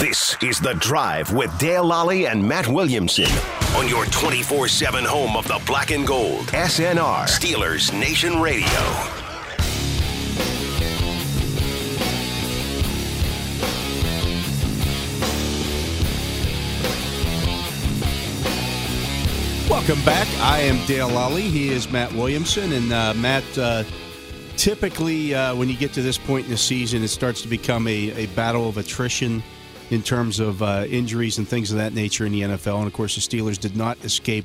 This 0.00 0.36
is 0.42 0.60
The 0.60 0.74
Drive 0.74 1.32
with 1.32 1.58
Dale 1.58 1.82
Lolley 1.82 2.30
and 2.30 2.46
Matt 2.46 2.68
Williamson 2.68 3.30
on 3.76 3.88
your 3.88 4.04
24 4.04 4.68
7 4.68 5.02
home 5.02 5.38
of 5.38 5.48
the 5.48 5.58
black 5.64 5.90
and 5.90 6.06
gold. 6.06 6.48
SNR, 6.48 7.24
Steelers 7.24 7.98
Nation 7.98 8.38
Radio. 8.38 8.68
Welcome 19.70 20.04
back. 20.04 20.28
I 20.40 20.60
am 20.60 20.84
Dale 20.86 21.08
Lolley. 21.08 21.48
He 21.48 21.70
is 21.70 21.90
Matt 21.90 22.12
Williamson. 22.12 22.72
And 22.72 22.92
uh, 22.92 23.14
Matt, 23.14 23.44
uh, 23.56 23.84
typically 24.58 25.34
uh, 25.34 25.54
when 25.54 25.70
you 25.70 25.76
get 25.76 25.94
to 25.94 26.02
this 26.02 26.18
point 26.18 26.44
in 26.44 26.50
the 26.50 26.58
season, 26.58 27.02
it 27.02 27.08
starts 27.08 27.40
to 27.40 27.48
become 27.48 27.88
a, 27.88 28.10
a 28.10 28.26
battle 28.36 28.68
of 28.68 28.76
attrition 28.76 29.42
in 29.90 30.02
terms 30.02 30.40
of 30.40 30.62
uh, 30.62 30.84
injuries 30.88 31.38
and 31.38 31.46
things 31.46 31.70
of 31.70 31.78
that 31.78 31.94
nature 31.94 32.26
in 32.26 32.32
the 32.32 32.42
NFL. 32.42 32.78
And 32.78 32.86
of 32.86 32.92
course, 32.92 33.14
the 33.14 33.20
Steelers 33.20 33.58
did 33.58 33.76
not 33.76 34.02
escape 34.04 34.44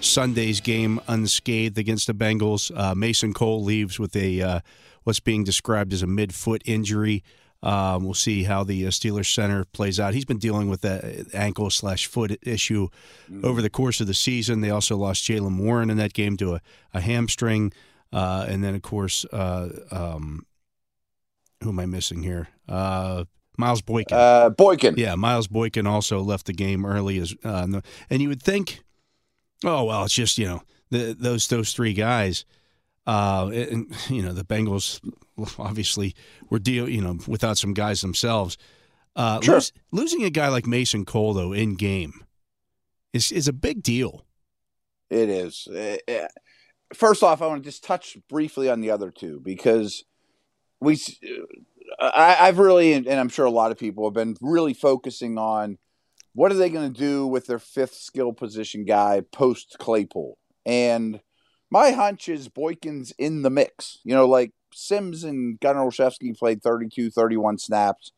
Sunday's 0.00 0.60
game 0.60 1.00
unscathed 1.06 1.78
against 1.78 2.06
the 2.06 2.14
Bengals. 2.14 2.76
Uh, 2.76 2.94
Mason 2.94 3.32
Cole 3.32 3.62
leaves 3.62 3.98
with 3.98 4.16
a 4.16 4.42
uh, 4.42 4.60
what's 5.04 5.20
being 5.20 5.44
described 5.44 5.92
as 5.92 6.02
a 6.02 6.06
midfoot 6.06 6.62
injury. 6.64 7.22
Um, 7.62 8.04
we'll 8.04 8.14
see 8.14 8.42
how 8.42 8.64
the 8.64 8.86
uh, 8.86 8.90
Steelers 8.90 9.32
center 9.32 9.64
plays 9.64 10.00
out. 10.00 10.14
He's 10.14 10.24
been 10.24 10.38
dealing 10.38 10.68
with 10.68 10.80
that 10.80 11.28
ankle 11.32 11.70
slash 11.70 12.06
foot 12.06 12.36
issue 12.42 12.88
mm-hmm. 13.30 13.46
over 13.46 13.62
the 13.62 13.70
course 13.70 14.00
of 14.00 14.08
the 14.08 14.14
season. 14.14 14.62
They 14.62 14.70
also 14.70 14.96
lost 14.96 15.22
Jaylen 15.22 15.58
Warren 15.58 15.88
in 15.88 15.96
that 15.98 16.12
game 16.12 16.36
to 16.38 16.56
a, 16.56 16.60
a 16.92 17.00
hamstring, 17.00 17.72
uh, 18.12 18.46
and 18.48 18.64
then 18.64 18.74
of 18.74 18.82
course, 18.82 19.24
uh, 19.26 19.68
um, 19.92 20.44
who 21.62 21.68
am 21.68 21.78
I 21.78 21.86
missing 21.86 22.24
here? 22.24 22.48
Miles 23.58 23.82
Boykin. 23.82 24.16
Uh, 24.16 24.50
Boykin. 24.50 24.94
Yeah, 24.96 25.14
Miles 25.14 25.46
Boykin 25.46 25.86
also 25.86 26.20
left 26.20 26.46
the 26.46 26.52
game 26.52 26.86
early 26.86 27.18
as, 27.18 27.34
uh, 27.44 27.80
and 28.10 28.22
you 28.22 28.28
would 28.28 28.42
think, 28.42 28.80
oh 29.64 29.84
well, 29.84 30.04
it's 30.04 30.14
just 30.14 30.38
you 30.38 30.46
know 30.46 30.62
the, 30.90 31.16
those 31.18 31.48
those 31.48 31.72
three 31.72 31.92
guys. 31.92 32.44
Uh, 33.06 33.50
and 33.52 33.94
you 34.08 34.22
know 34.22 34.32
the 34.32 34.44
Bengals 34.44 35.00
obviously 35.58 36.14
were 36.50 36.58
deal 36.58 36.88
you 36.88 37.00
know 37.00 37.18
without 37.26 37.58
some 37.58 37.74
guys 37.74 38.00
themselves. 38.00 38.56
Uh, 39.14 39.40
sure. 39.42 39.56
lose, 39.56 39.72
losing 39.90 40.24
a 40.24 40.30
guy 40.30 40.48
like 40.48 40.66
Mason 40.66 41.04
Cole 41.04 41.34
though 41.34 41.52
in 41.52 41.74
game 41.74 42.24
is 43.12 43.32
is 43.32 43.48
a 43.48 43.52
big 43.52 43.82
deal. 43.82 44.24
It 45.10 45.28
is. 45.28 45.66
Uh, 45.68 46.28
first 46.94 47.22
off, 47.22 47.42
I 47.42 47.46
want 47.46 47.62
to 47.62 47.68
just 47.68 47.84
touch 47.84 48.16
briefly 48.28 48.70
on 48.70 48.80
the 48.80 48.90
other 48.90 49.10
two 49.10 49.40
because 49.40 50.04
we 50.80 50.98
I, 51.98 52.46
have 52.46 52.58
really, 52.58 52.92
and 52.92 53.08
I'm 53.08 53.28
sure 53.28 53.46
a 53.46 53.50
lot 53.50 53.72
of 53.72 53.78
people 53.78 54.04
have 54.04 54.14
been 54.14 54.36
really 54.40 54.74
focusing 54.74 55.38
on 55.38 55.78
what 56.34 56.50
are 56.50 56.56
they 56.56 56.70
going 56.70 56.92
to 56.92 56.98
do 56.98 57.26
with 57.26 57.46
their 57.46 57.58
fifth 57.58 57.94
skill 57.94 58.32
position 58.32 58.84
guy 58.84 59.22
post 59.32 59.76
Claypool. 59.78 60.38
And 60.64 61.20
my 61.70 61.92
hunch 61.92 62.28
is 62.28 62.48
Boykin's 62.48 63.12
in 63.18 63.42
the 63.42 63.50
mix. 63.50 63.98
You 64.04 64.14
know, 64.14 64.26
like 64.26 64.52
Sims 64.72 65.24
and 65.24 65.58
Gunnar 65.60 65.86
Olszewski 65.86 66.36
played 66.36 66.62
32, 66.62 67.10
31 67.10 67.58
snaps. 67.58 68.12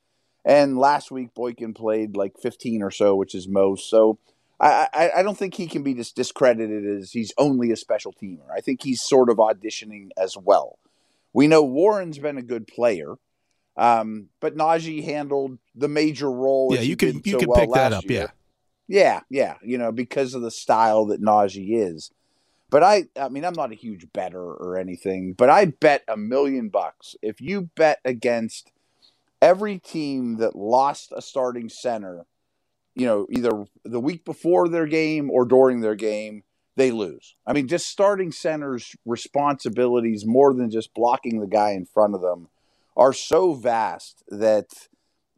And 0.44 0.78
last 0.78 1.10
week, 1.10 1.34
Boykin 1.34 1.74
played 1.74 2.16
like 2.16 2.38
15 2.40 2.82
or 2.82 2.90
so, 2.90 3.16
which 3.16 3.34
is 3.34 3.48
most. 3.48 3.88
So 3.88 4.18
I, 4.60 4.88
I, 4.92 5.10
I 5.16 5.22
don't 5.22 5.38
think 5.38 5.54
he 5.54 5.66
can 5.66 5.82
be 5.82 5.94
just 5.94 6.14
discredited 6.14 6.84
as 6.84 7.12
he's 7.12 7.32
only 7.38 7.70
a 7.70 7.76
special 7.76 8.12
teamer. 8.12 8.50
I 8.54 8.60
think 8.60 8.82
he's 8.82 9.02
sort 9.02 9.30
of 9.30 9.38
auditioning 9.38 10.10
as 10.16 10.36
well. 10.36 10.78
We 11.32 11.48
know 11.48 11.62
Warren's 11.62 12.18
been 12.18 12.38
a 12.38 12.42
good 12.42 12.66
player. 12.66 13.14
Um, 13.76 14.28
but 14.40 14.56
Najee 14.56 15.04
handled 15.04 15.58
the 15.74 15.88
major 15.88 16.30
role. 16.30 16.74
Yeah, 16.74 16.80
you 16.80 16.96
can 16.96 17.20
you 17.24 17.32
so 17.32 17.38
can 17.38 17.48
well 17.48 17.60
pick 17.60 17.72
that 17.72 17.92
up. 17.92 18.04
Year. 18.04 18.32
Yeah, 18.86 19.20
yeah, 19.30 19.54
yeah. 19.62 19.68
You 19.68 19.78
know, 19.78 19.92
because 19.92 20.34
of 20.34 20.42
the 20.42 20.50
style 20.50 21.06
that 21.06 21.22
Najee 21.22 21.76
is. 21.76 22.10
But 22.70 22.82
I, 22.82 23.04
I 23.16 23.28
mean, 23.28 23.44
I'm 23.44 23.54
not 23.54 23.72
a 23.72 23.76
huge 23.76 24.12
better 24.12 24.42
or 24.42 24.78
anything, 24.78 25.32
but 25.32 25.48
I 25.48 25.66
bet 25.66 26.02
a 26.08 26.16
million 26.16 26.70
bucks 26.70 27.14
if 27.22 27.40
you 27.40 27.70
bet 27.76 28.00
against 28.04 28.72
every 29.40 29.78
team 29.78 30.38
that 30.38 30.56
lost 30.56 31.12
a 31.14 31.22
starting 31.22 31.68
center, 31.68 32.26
you 32.94 33.06
know, 33.06 33.26
either 33.30 33.66
the 33.84 34.00
week 34.00 34.24
before 34.24 34.68
their 34.68 34.86
game 34.86 35.30
or 35.30 35.44
during 35.44 35.80
their 35.80 35.94
game, 35.94 36.42
they 36.76 36.90
lose. 36.90 37.36
I 37.46 37.52
mean, 37.52 37.68
just 37.68 37.86
starting 37.86 38.32
centers' 38.32 38.96
responsibilities 39.04 40.24
more 40.26 40.52
than 40.52 40.70
just 40.70 40.94
blocking 40.94 41.40
the 41.40 41.46
guy 41.46 41.72
in 41.72 41.86
front 41.86 42.14
of 42.14 42.22
them 42.22 42.48
are 42.96 43.12
so 43.12 43.54
vast 43.54 44.22
that, 44.28 44.66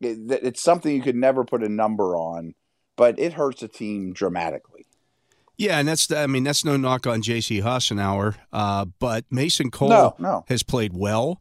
it, 0.00 0.28
that 0.28 0.42
it's 0.42 0.62
something 0.62 0.94
you 0.94 1.02
could 1.02 1.16
never 1.16 1.44
put 1.44 1.62
a 1.62 1.68
number 1.68 2.16
on, 2.16 2.54
but 2.96 3.18
it 3.18 3.34
hurts 3.34 3.62
a 3.62 3.68
team 3.68 4.12
dramatically. 4.12 4.86
Yeah, 5.58 5.78
and 5.78 5.88
that's 5.88 6.10
I 6.10 6.26
mean 6.26 6.44
that's 6.44 6.64
no 6.64 6.76
knock 6.76 7.06
on 7.06 7.22
J.C. 7.22 7.62
Hassenauer, 7.62 8.36
uh, 8.52 8.84
but 8.98 9.24
Mason 9.30 9.70
Cole 9.70 9.88
no, 9.88 10.14
no. 10.18 10.44
has 10.48 10.62
played 10.62 10.92
well. 10.92 11.40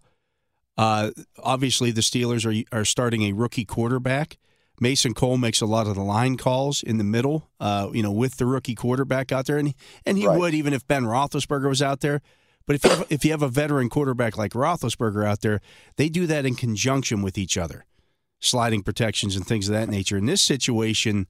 Uh, 0.78 1.12
obviously, 1.44 1.92
the 1.92 2.02
Steelers 2.02 2.46
are 2.46 2.78
are 2.78 2.86
starting 2.86 3.24
a 3.24 3.34
rookie 3.34 3.66
quarterback. 3.66 4.38
Mason 4.80 5.14
Cole 5.14 5.38
makes 5.38 5.62
a 5.62 5.66
lot 5.66 5.88
of 5.88 5.96
the 5.96 6.02
line 6.02 6.38
calls 6.38 6.84
in 6.84 6.98
the 6.98 7.04
middle, 7.04 7.50
uh, 7.60 7.90
you 7.94 8.04
know, 8.04 8.12
with 8.12 8.38
the 8.38 8.46
rookie 8.46 8.76
quarterback 8.76 9.32
out 9.32 9.46
there, 9.46 9.58
and 9.58 9.70
he, 9.70 9.76
and 10.06 10.18
he 10.18 10.28
right. 10.28 10.38
would 10.38 10.54
even 10.54 10.74
if 10.74 10.88
Ben 10.88 11.04
Roethlisberger 11.04 11.68
was 11.68 11.82
out 11.82 12.02
there. 12.02 12.22
But 12.68 12.76
if 12.76 12.84
you 12.84 12.90
have, 12.90 13.08
if 13.10 13.26
you 13.26 13.32
have 13.32 13.42
a 13.44 13.48
veteran 13.48 13.90
quarterback 13.90 14.38
like 14.38 14.54
Roethlisberger 14.54 15.26
out 15.26 15.42
there, 15.42 15.62
they 15.98 16.10
do 16.10 16.26
that 16.28 16.46
in 16.46 16.56
conjunction 16.56 17.22
with 17.22 17.38
each 17.38 17.58
other, 17.58 17.86
sliding 18.40 18.82
protections 18.82 19.36
and 19.36 19.46
things 19.46 19.70
of 19.70 19.74
that 19.74 19.90
nature. 19.90 20.18
In 20.18 20.26
this 20.26 20.42
situation, 20.42 21.28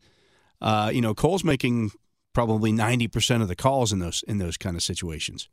uh, 0.62 0.92
you 0.94 1.02
know, 1.02 1.14
Cole's 1.14 1.44
making 1.44 1.92
probably 2.34 2.72
ninety 2.72 3.08
percent 3.08 3.42
of 3.42 3.50
the 3.50 3.56
calls 3.56 3.92
in 3.92 4.00
those 4.00 4.24
in 4.28 4.38
those 4.38 4.58
kind 4.58 4.76
of 4.76 4.84
situations. 4.84 5.50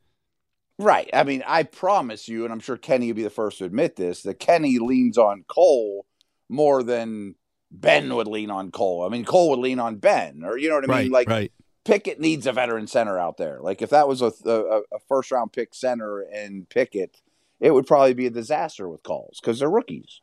Right. 0.79 1.11
I 1.13 1.23
mean, 1.25 1.45
I 1.47 1.65
promise 1.65 2.29
you, 2.29 2.45
and 2.45 2.53
I'm 2.53 2.61
sure 2.61 2.77
Kenny 2.77 3.09
will 3.09 3.17
be 3.17 3.23
the 3.23 3.31
first 3.31 3.59
to 3.59 3.65
admit 3.65 3.97
this, 3.97 4.23
that 4.23 4.41
Kenny 4.41 4.79
leans 4.79 5.19
on 5.19 5.45
Cole 5.47 6.07
more 6.49 6.83
than 6.83 7.35
Ben 7.71 8.15
would 8.15 8.27
lean 8.27 8.51
on 8.51 8.71
Cole. 8.71 9.05
I 9.05 9.09
mean, 9.09 9.25
Cole 9.25 9.51
would 9.51 9.59
lean 9.59 9.79
on 9.79 9.97
Ben, 9.97 10.43
or 10.45 10.57
you 10.57 10.69
know 10.69 10.77
what 10.77 10.91
I 10.91 11.03
mean? 11.03 11.13
Like, 11.13 11.29
right. 11.29 11.53
Pickett 11.85 12.21
needs 12.21 12.47
a 12.47 12.53
veteran 12.53 12.87
center 12.87 13.19
out 13.19 13.37
there. 13.37 13.59
Like 13.61 13.83
if 13.83 13.91
that 13.91 14.07
was 14.07 14.23
a, 14.23 14.33
a, 14.45 14.81
a 14.95 14.99
first 15.09 15.31
round 15.31 15.53
pick 15.53 15.75
center 15.75 16.21
and 16.21 16.69
Pickett, 16.69 17.21
it 17.61 17.73
would 17.73 17.87
probably 17.87 18.15
be 18.15 18.27
a 18.27 18.31
disaster 18.31 18.89
with 18.89 19.03
calls 19.03 19.41
because 19.41 19.59
they're 19.59 19.71
rookies. 19.71 20.21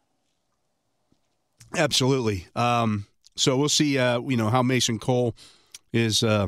Absolutely. 1.76 2.48
Um, 2.56 3.08
so 3.36 3.58
we'll 3.58 3.70
see. 3.70 3.98
Uh, 3.98 4.22
you 4.22 4.38
know 4.38 4.50
how 4.50 4.64
Mason 4.64 5.00
Cole 5.00 5.36
is. 5.94 6.24
Uh, 6.24 6.48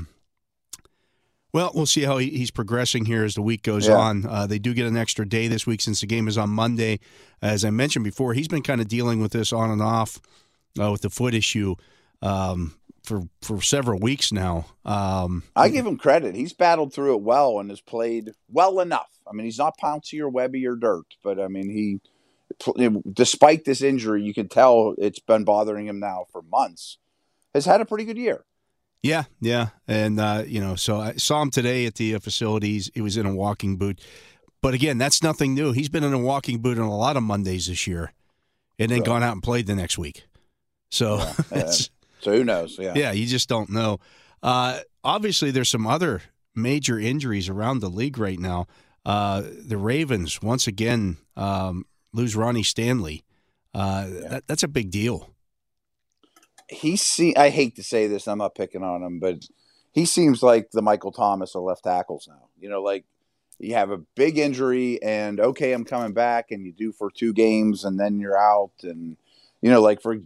well, 1.53 1.71
we'll 1.75 1.85
see 1.85 2.03
how 2.03 2.17
he, 2.17 2.29
he's 2.29 2.51
progressing 2.51 3.05
here 3.05 3.25
as 3.25 3.35
the 3.35 3.41
week 3.41 3.63
goes 3.63 3.87
yeah. 3.87 3.95
on. 3.95 4.25
Uh, 4.25 4.47
they 4.47 4.57
do 4.57 4.73
get 4.73 4.87
an 4.87 4.95
extra 4.95 5.27
day 5.27 5.49
this 5.49 5.67
week 5.67 5.81
since 5.81 5.99
the 5.99 6.07
game 6.07 6.29
is 6.29 6.37
on 6.37 6.49
Monday. 6.49 6.99
As 7.41 7.65
I 7.65 7.71
mentioned 7.71 8.05
before, 8.05 8.33
he's 8.33 8.47
been 8.47 8.61
kind 8.61 8.79
of 8.79 8.87
dealing 8.87 9.21
with 9.21 9.33
this 9.33 9.51
on 9.51 9.69
and 9.69 9.81
off 9.81 10.21
uh, 10.79 10.91
with 10.91 11.01
the 11.01 11.09
foot 11.09 11.33
issue 11.33 11.75
um, 12.21 12.75
for 13.03 13.23
for 13.41 13.61
several 13.61 13.99
weeks 13.99 14.31
now. 14.31 14.65
Um, 14.85 15.43
I 15.55 15.69
give 15.69 15.85
him 15.85 15.97
credit; 15.97 16.35
he's 16.35 16.53
battled 16.53 16.93
through 16.93 17.15
it 17.15 17.21
well 17.21 17.59
and 17.59 17.69
has 17.69 17.81
played 17.81 18.31
well 18.49 18.79
enough. 18.79 19.09
I 19.27 19.33
mean, 19.33 19.45
he's 19.45 19.57
not 19.57 19.79
Pouncey 19.79 20.19
or 20.19 20.29
Webby 20.29 20.65
or 20.67 20.75
Dirt, 20.75 21.05
but 21.23 21.39
I 21.39 21.47
mean, 21.47 21.69
he, 21.69 22.01
despite 23.11 23.65
this 23.65 23.81
injury, 23.81 24.23
you 24.23 24.33
can 24.33 24.49
tell 24.49 24.95
it's 24.97 25.19
been 25.19 25.43
bothering 25.43 25.87
him 25.87 25.99
now 25.99 26.25
for 26.31 26.41
months. 26.41 26.97
Has 27.53 27.65
had 27.65 27.81
a 27.81 27.85
pretty 27.85 28.05
good 28.05 28.17
year. 28.17 28.45
Yeah, 29.03 29.23
yeah, 29.39 29.69
and 29.87 30.19
uh, 30.19 30.43
you 30.45 30.61
know, 30.61 30.75
so 30.75 30.99
I 30.99 31.13
saw 31.13 31.41
him 31.41 31.49
today 31.49 31.85
at 31.85 31.95
the 31.95 32.15
uh, 32.15 32.19
facilities. 32.19 32.91
He 32.93 33.01
was 33.01 33.17
in 33.17 33.25
a 33.25 33.33
walking 33.33 33.77
boot, 33.77 33.99
but 34.61 34.75
again, 34.75 34.99
that's 34.99 35.23
nothing 35.23 35.55
new. 35.55 35.71
He's 35.71 35.89
been 35.89 36.03
in 36.03 36.13
a 36.13 36.19
walking 36.19 36.59
boot 36.59 36.77
on 36.77 36.85
a 36.85 36.95
lot 36.95 37.17
of 37.17 37.23
Mondays 37.23 37.65
this 37.65 37.87
year, 37.87 38.13
and 38.77 38.91
then 38.91 38.99
right. 38.99 39.05
gone 39.07 39.23
out 39.23 39.33
and 39.33 39.41
played 39.41 39.65
the 39.65 39.75
next 39.75 39.97
week. 39.97 40.25
So, 40.91 41.25
yeah. 41.51 41.71
so 42.21 42.31
who 42.31 42.43
knows? 42.43 42.77
Yeah, 42.79 42.93
yeah, 42.95 43.11
you 43.11 43.25
just 43.25 43.49
don't 43.49 43.69
know. 43.69 43.99
Uh, 44.41 44.79
obviously, 45.03 45.51
there's 45.51 45.69
some 45.69 45.87
other 45.87 46.21
major 46.55 46.99
injuries 46.99 47.49
around 47.49 47.79
the 47.79 47.89
league 47.89 48.17
right 48.17 48.39
now. 48.39 48.67
Uh, 49.05 49.43
the 49.65 49.77
Ravens 49.77 50.41
once 50.41 50.67
again 50.67 51.17
um, 51.35 51.85
lose 52.13 52.35
Ronnie 52.35 52.63
Stanley. 52.63 53.23
Uh, 53.73 54.07
yeah. 54.07 54.27
that, 54.27 54.47
that's 54.47 54.63
a 54.63 54.67
big 54.67 54.91
deal 54.91 55.31
he 56.71 56.95
see 56.95 57.35
I 57.35 57.49
hate 57.49 57.75
to 57.75 57.83
say 57.83 58.07
this, 58.07 58.27
I'm 58.27 58.37
not 58.37 58.55
picking 58.55 58.83
on 58.83 59.03
him, 59.03 59.19
but 59.19 59.45
he 59.91 60.05
seems 60.05 60.41
like 60.41 60.71
the 60.71 60.81
Michael 60.81 61.11
Thomas 61.11 61.53
of 61.53 61.63
left 61.63 61.83
tackles 61.83 62.27
now. 62.27 62.47
You 62.59 62.69
know, 62.69 62.81
like 62.81 63.03
you 63.59 63.75
have 63.75 63.91
a 63.91 63.97
big 64.15 64.37
injury 64.37 65.01
and 65.03 65.39
okay, 65.39 65.73
I'm 65.73 65.85
coming 65.85 66.13
back 66.13 66.51
and 66.51 66.65
you 66.65 66.71
do 66.71 66.93
for 66.93 67.11
two 67.11 67.33
games 67.33 67.83
and 67.83 67.99
then 67.99 68.19
you're 68.19 68.37
out 68.37 68.71
and 68.83 69.17
you 69.61 69.69
know, 69.69 69.81
like 69.81 70.01
for 70.01 70.17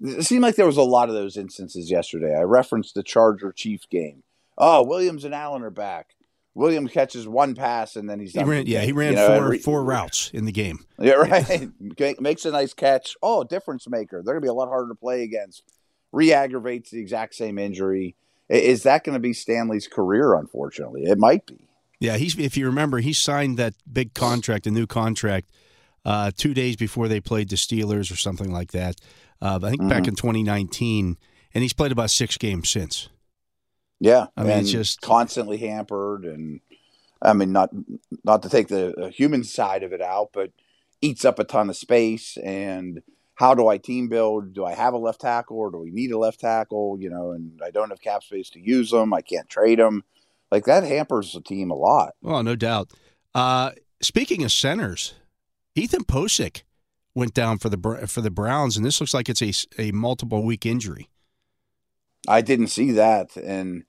it 0.00 0.24
seemed 0.24 0.42
like 0.42 0.56
there 0.56 0.66
was 0.66 0.76
a 0.76 0.82
lot 0.82 1.08
of 1.08 1.14
those 1.14 1.36
instances 1.36 1.90
yesterday. 1.90 2.34
I 2.36 2.42
referenced 2.42 2.94
the 2.94 3.02
Charger 3.02 3.52
Chief 3.52 3.88
game. 3.90 4.22
Oh, 4.58 4.84
Williams 4.84 5.24
and 5.24 5.34
Allen 5.34 5.62
are 5.62 5.70
back. 5.70 6.14
Williams 6.54 6.90
catches 6.90 7.28
one 7.28 7.54
pass 7.54 7.94
and 7.94 8.10
then 8.10 8.18
he's 8.18 8.32
he 8.32 8.42
ran, 8.42 8.66
yeah 8.66 8.80
he 8.80 8.90
ran 8.90 9.12
you 9.12 9.16
know, 9.16 9.38
four 9.38 9.56
four 9.58 9.84
routes 9.84 10.30
in 10.34 10.46
the 10.46 10.52
game. 10.52 10.80
Yeah, 10.98 11.12
right. 11.12 11.70
Makes 12.20 12.44
a 12.44 12.50
nice 12.50 12.74
catch. 12.74 13.16
Oh, 13.22 13.44
difference 13.44 13.88
maker. 13.88 14.22
They're 14.24 14.34
gonna 14.34 14.42
be 14.42 14.48
a 14.48 14.52
lot 14.52 14.68
harder 14.68 14.88
to 14.88 14.94
play 14.94 15.22
against. 15.22 15.62
Re-aggravates 16.12 16.90
the 16.90 16.98
exact 16.98 17.36
same 17.36 17.56
injury. 17.56 18.16
Is 18.50 18.82
that 18.82 19.04
going 19.04 19.14
to 19.14 19.20
be 19.20 19.32
Stanley's 19.32 19.86
career? 19.86 20.34
Unfortunately, 20.34 21.04
it 21.04 21.18
might 21.18 21.46
be. 21.46 21.68
Yeah, 22.00 22.16
he's. 22.16 22.36
If 22.36 22.56
you 22.56 22.66
remember, 22.66 22.98
he 22.98 23.12
signed 23.12 23.58
that 23.58 23.74
big 23.90 24.12
contract, 24.12 24.66
a 24.66 24.70
new 24.72 24.86
contract, 24.86 25.50
uh, 26.04 26.30
two 26.36 26.54
days 26.54 26.76
before 26.76 27.08
they 27.08 27.20
played 27.20 27.48
the 27.48 27.56
Steelers 27.56 28.12
or 28.12 28.16
something 28.16 28.52
like 28.52 28.72
that. 28.72 28.96
Uh, 29.42 29.58
I 29.62 29.70
think 29.70 29.82
mm-hmm. 29.82 29.88
back 29.88 30.06
in 30.06 30.14
2019, 30.14 31.16
and 31.54 31.62
he's 31.62 31.72
played 31.72 31.92
about 31.92 32.10
six 32.10 32.36
games 32.36 32.68
since. 32.68 33.08
Yeah, 34.00 34.26
I 34.36 34.44
mean, 34.44 34.58
it's 34.58 34.70
just 34.70 35.02
constantly 35.02 35.58
hampered, 35.58 36.24
and 36.24 36.60
I 37.20 37.34
mean, 37.34 37.52
not 37.52 37.70
not 38.24 38.42
to 38.42 38.48
take 38.48 38.68
the 38.68 39.12
human 39.14 39.44
side 39.44 39.82
of 39.82 39.92
it 39.92 40.00
out, 40.00 40.30
but 40.32 40.52
eats 41.02 41.24
up 41.24 41.38
a 41.38 41.44
ton 41.44 41.68
of 41.68 41.76
space. 41.76 42.38
And 42.38 43.02
how 43.34 43.54
do 43.54 43.68
I 43.68 43.76
team 43.76 44.08
build? 44.08 44.54
Do 44.54 44.64
I 44.64 44.72
have 44.72 44.94
a 44.94 44.98
left 44.98 45.20
tackle, 45.20 45.58
or 45.58 45.70
do 45.70 45.78
we 45.78 45.90
need 45.90 46.12
a 46.12 46.18
left 46.18 46.40
tackle? 46.40 46.96
You 46.98 47.10
know, 47.10 47.32
and 47.32 47.60
I 47.62 47.70
don't 47.70 47.90
have 47.90 48.00
cap 48.00 48.22
space 48.22 48.48
to 48.50 48.60
use 48.60 48.90
them. 48.90 49.12
I 49.12 49.20
can't 49.20 49.48
trade 49.50 49.78
them. 49.78 50.04
Like 50.50 50.64
that 50.64 50.82
hampers 50.82 51.34
the 51.34 51.42
team 51.42 51.70
a 51.70 51.74
lot. 51.74 52.14
Well, 52.22 52.42
no 52.42 52.56
doubt. 52.56 52.90
Uh, 53.34 53.72
speaking 54.00 54.42
of 54.44 54.50
centers, 54.50 55.14
Ethan 55.80 56.04
Pocic 56.04 56.62
went 57.14 57.32
down 57.32 57.56
for 57.56 57.70
the 57.70 58.06
for 58.06 58.20
the 58.20 58.30
Browns, 58.30 58.76
and 58.76 58.84
this 58.84 59.00
looks 59.00 59.14
like 59.14 59.30
it's 59.30 59.42
a 59.42 59.52
a 59.80 59.92
multiple 59.92 60.44
week 60.44 60.66
injury. 60.66 61.08
I 62.28 62.42
didn't 62.42 62.66
see 62.66 62.92
that, 62.92 63.34
and 63.36 63.84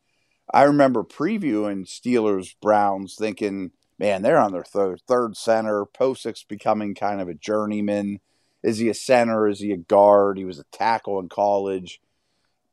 I 0.54 0.64
remember 0.64 1.04
previewing 1.04 1.86
Steelers 1.86 2.56
Browns 2.62 3.16
thinking, 3.16 3.72
man, 4.00 4.22
they're 4.22 4.40
on 4.40 4.54
their 4.54 4.64
third, 4.64 5.02
third 5.06 5.36
center. 5.36 5.86
Pocic's 5.86 6.44
becoming 6.44 6.96
kind 6.96 7.20
of 7.20 7.28
a 7.28 7.34
journeyman. 7.34 8.20
Is 8.64 8.78
he 8.78 8.88
a 8.88 8.94
center? 8.94 9.50
Is 9.50 9.60
he 9.60 9.74
a 9.74 9.78
guard? 9.78 10.38
He 10.38 10.46
was 10.46 10.60
a 10.60 10.66
tackle 10.72 11.20
in 11.20 11.28
college. 11.28 12.00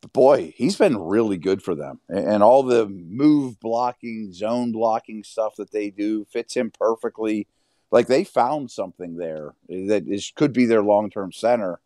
But 0.00 0.12
boy, 0.12 0.54
he's 0.56 0.76
been 0.76 0.96
really 0.96 1.38
good 1.38 1.60
for 1.60 1.74
them. 1.74 2.00
And 2.08 2.42
all 2.42 2.62
the 2.62 2.86
move 2.88 3.58
blocking, 3.58 4.32
zone 4.32 4.70
blocking 4.70 5.24
stuff 5.24 5.56
that 5.56 5.72
they 5.72 5.90
do 5.90 6.24
fits 6.24 6.54
him 6.54 6.70
perfectly. 6.70 7.48
Like 7.90 8.06
they 8.06 8.24
found 8.24 8.70
something 8.70 9.16
there 9.16 9.54
that 9.68 10.04
is 10.06 10.32
could 10.34 10.52
be 10.52 10.66
their 10.66 10.82
long 10.82 11.10
term 11.10 11.32
center. 11.32 11.80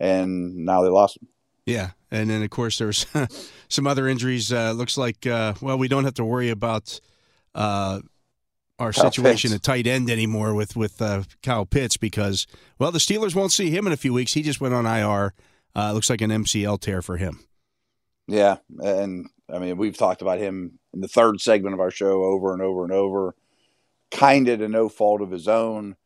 And 0.00 0.56
now 0.56 0.82
they 0.82 0.88
lost 0.88 1.18
him. 1.18 1.28
Yeah, 1.64 1.90
and 2.10 2.28
then 2.28 2.42
of 2.42 2.50
course 2.50 2.78
there's 2.78 3.06
some 3.68 3.86
other 3.86 4.08
injuries. 4.08 4.52
Uh, 4.52 4.72
looks 4.72 4.98
like 4.98 5.26
uh, 5.26 5.54
well, 5.60 5.78
we 5.78 5.88
don't 5.88 6.04
have 6.04 6.14
to 6.14 6.24
worry 6.24 6.50
about 6.50 7.00
uh, 7.54 8.00
our 8.78 8.92
Kyle 8.92 9.04
situation 9.04 9.50
Pitts. 9.50 9.56
at 9.56 9.62
tight 9.62 9.86
end 9.86 10.10
anymore 10.10 10.54
with 10.54 10.76
with 10.76 11.00
uh, 11.00 11.22
Kyle 11.42 11.66
Pitts 11.66 11.96
because 11.96 12.46
well, 12.78 12.90
the 12.90 12.98
Steelers 12.98 13.34
won't 13.34 13.52
see 13.52 13.70
him 13.70 13.86
in 13.86 13.92
a 13.92 13.96
few 13.96 14.12
weeks. 14.12 14.32
He 14.32 14.42
just 14.42 14.60
went 14.60 14.74
on 14.74 14.86
IR. 14.86 15.34
Uh, 15.74 15.92
looks 15.92 16.10
like 16.10 16.20
an 16.20 16.30
MCL 16.30 16.80
tear 16.80 17.00
for 17.00 17.16
him. 17.16 17.40
Yeah, 18.26 18.56
and 18.80 19.28
I 19.52 19.58
mean 19.58 19.76
we've 19.76 19.96
talked 19.96 20.22
about 20.22 20.38
him 20.38 20.78
in 20.92 21.00
the 21.00 21.08
third 21.08 21.40
segment 21.40 21.74
of 21.74 21.80
our 21.80 21.90
show 21.90 22.24
over 22.24 22.52
and 22.52 22.62
over 22.62 22.82
and 22.82 22.92
over. 22.92 23.34
Kind 24.12 24.48
of 24.48 24.60
to 24.60 24.68
no 24.68 24.88
fault 24.88 25.22
of 25.22 25.30
his 25.30 25.48
own. 25.48 25.96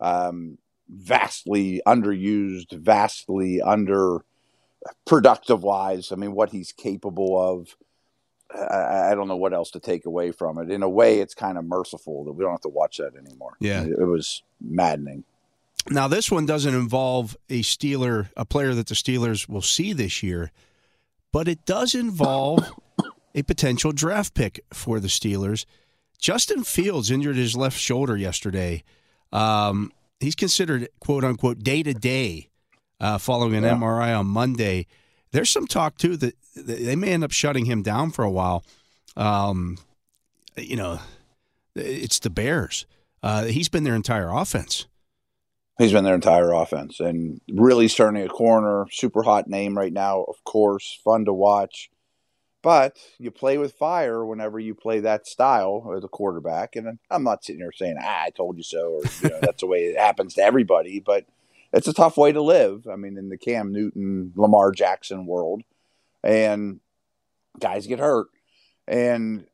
Um, 0.00 0.58
vastly 0.88 1.80
underused, 1.86 2.72
vastly 2.72 3.62
under 3.62 4.24
productive 5.06 5.62
wise. 5.62 6.12
I 6.12 6.16
mean, 6.16 6.34
what 6.34 6.50
he's 6.50 6.72
capable 6.72 7.40
of. 7.40 7.76
I, 8.54 9.12
I, 9.12 9.14
don't 9.14 9.28
know 9.28 9.36
what 9.36 9.54
else 9.54 9.70
to 9.70 9.80
take 9.80 10.04
away 10.04 10.30
from 10.30 10.58
it. 10.58 10.70
In 10.70 10.82
a 10.82 10.88
way, 10.88 11.20
it's 11.20 11.34
kind 11.34 11.56
of 11.56 11.64
merciful 11.64 12.24
that 12.24 12.32
we 12.32 12.44
don't 12.44 12.50
have 12.50 12.60
to 12.62 12.68
watch 12.68 12.98
that 12.98 13.12
anymore. 13.16 13.56
Yeah, 13.60 13.82
it, 13.82 13.92
it 13.98 14.04
was 14.04 14.42
maddening. 14.60 15.24
Now, 15.90 16.06
this 16.06 16.30
one 16.30 16.44
doesn't 16.44 16.74
involve 16.74 17.36
a 17.48 17.62
Steeler, 17.62 18.28
a 18.36 18.44
player 18.44 18.74
that 18.74 18.88
the 18.88 18.94
Steelers 18.94 19.48
will 19.48 19.62
see 19.62 19.94
this 19.94 20.22
year, 20.22 20.52
but 21.32 21.48
it 21.48 21.64
does 21.64 21.94
involve 21.94 22.72
a 23.34 23.42
potential 23.42 23.92
draft 23.92 24.34
pick 24.34 24.60
for 24.72 25.00
the 25.00 25.08
Steelers. 25.08 25.64
Justin 26.18 26.64
Fields 26.64 27.10
injured 27.10 27.36
his 27.36 27.56
left 27.56 27.78
shoulder 27.78 28.16
yesterday. 28.16 28.84
Um, 29.32 29.92
he's 30.20 30.34
considered 30.34 30.88
quote 31.00 31.24
unquote 31.24 31.60
day 31.60 31.82
to 31.82 31.94
day 31.94 32.48
uh, 33.00 33.18
following 33.18 33.54
an 33.56 33.64
yeah. 33.64 33.74
MRI 33.74 34.18
on 34.18 34.26
Monday. 34.26 34.86
There's 35.32 35.50
some 35.50 35.66
talk 35.66 35.96
too 35.96 36.16
that 36.18 36.36
they 36.54 36.96
may 36.96 37.12
end 37.12 37.24
up 37.24 37.32
shutting 37.32 37.64
him 37.64 37.82
down 37.82 38.10
for 38.10 38.24
a 38.24 38.30
while. 38.30 38.64
Um, 39.16 39.78
you 40.56 40.76
know, 40.76 41.00
it's 41.74 42.18
the 42.18 42.30
Bears. 42.30 42.86
Uh, 43.22 43.44
he's 43.44 43.68
been 43.68 43.84
their 43.84 43.94
entire 43.94 44.30
offense. 44.30 44.86
He's 45.78 45.92
been 45.92 46.04
their 46.04 46.14
entire 46.14 46.52
offense 46.52 47.00
and 47.00 47.40
really 47.50 47.88
starting 47.88 48.22
a 48.22 48.28
corner. 48.28 48.86
Super 48.90 49.22
hot 49.22 49.48
name 49.48 49.76
right 49.76 49.92
now, 49.92 50.22
of 50.22 50.44
course. 50.44 51.00
Fun 51.02 51.24
to 51.24 51.32
watch. 51.32 51.90
But 52.62 52.96
you 53.18 53.32
play 53.32 53.58
with 53.58 53.74
fire 53.74 54.24
whenever 54.24 54.60
you 54.60 54.74
play 54.74 55.00
that 55.00 55.26
style 55.26 55.92
as 55.96 56.04
a 56.04 56.08
quarterback. 56.08 56.76
And 56.76 56.98
I'm 57.10 57.24
not 57.24 57.44
sitting 57.44 57.60
here 57.60 57.72
saying, 57.72 57.96
ah, 58.00 58.22
I 58.24 58.30
told 58.30 58.56
you 58.56 58.62
so, 58.62 58.92
or 58.92 59.02
you 59.22 59.30
know, 59.30 59.40
that's 59.42 59.60
the 59.60 59.66
way 59.66 59.86
it 59.86 59.98
happens 59.98 60.34
to 60.34 60.42
everybody. 60.42 61.00
But 61.00 61.26
it's 61.72 61.88
a 61.88 61.92
tough 61.92 62.16
way 62.16 62.32
to 62.32 62.42
live. 62.42 62.86
I 62.90 62.96
mean, 62.96 63.18
in 63.18 63.28
the 63.28 63.36
Cam 63.36 63.72
Newton, 63.72 64.32
Lamar 64.36 64.72
Jackson 64.72 65.26
world, 65.26 65.62
and 66.22 66.80
guys 67.58 67.86
get 67.86 67.98
hurt, 67.98 68.28
and 68.86 69.46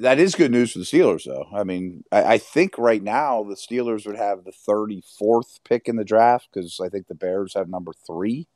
that 0.00 0.18
is 0.18 0.34
good 0.34 0.50
news 0.50 0.72
for 0.72 0.78
the 0.78 0.84
Steelers, 0.84 1.24
though. 1.24 1.46
I 1.54 1.64
mean, 1.64 2.04
I, 2.12 2.34
I 2.34 2.38
think 2.38 2.76
right 2.78 3.02
now 3.02 3.42
the 3.42 3.54
Steelers 3.54 4.06
would 4.06 4.16
have 4.16 4.44
the 4.44 4.52
34th 4.52 5.60
pick 5.64 5.88
in 5.88 5.96
the 5.96 6.04
draft 6.04 6.48
because 6.52 6.80
I 6.80 6.88
think 6.88 7.06
the 7.06 7.14
Bears 7.14 7.54
have 7.54 7.68
number 7.68 7.92
three, 8.06 8.48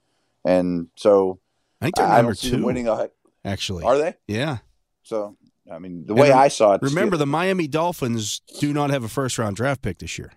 and 0.45 0.89
so 0.97 1.39
I 1.81 1.87
think 1.87 1.97
they're 1.97 2.07
I 2.07 2.17
number 2.19 2.35
two. 2.35 2.65
winning 2.65 2.89
a, 2.89 3.11
actually, 3.47 3.85
are 3.85 3.97
they? 3.97 4.15
Yeah. 4.27 4.59
So 5.03 5.37
I 5.71 5.79
mean, 5.79 6.05
the 6.07 6.15
way 6.15 6.33
I 6.33 6.49
saw 6.49 6.75
it. 6.75 6.83
Remember, 6.83 7.17
the 7.17 7.27
Miami 7.27 7.67
Dolphins 7.67 8.41
do 8.61 8.73
not 8.73 8.91
have 8.91 9.05
a 9.05 9.09
first 9.09 9.39
round 9.39 9.57
draft 9.57 9.83
pick 9.83 9.99
this 9.99 10.19
year. 10.19 10.33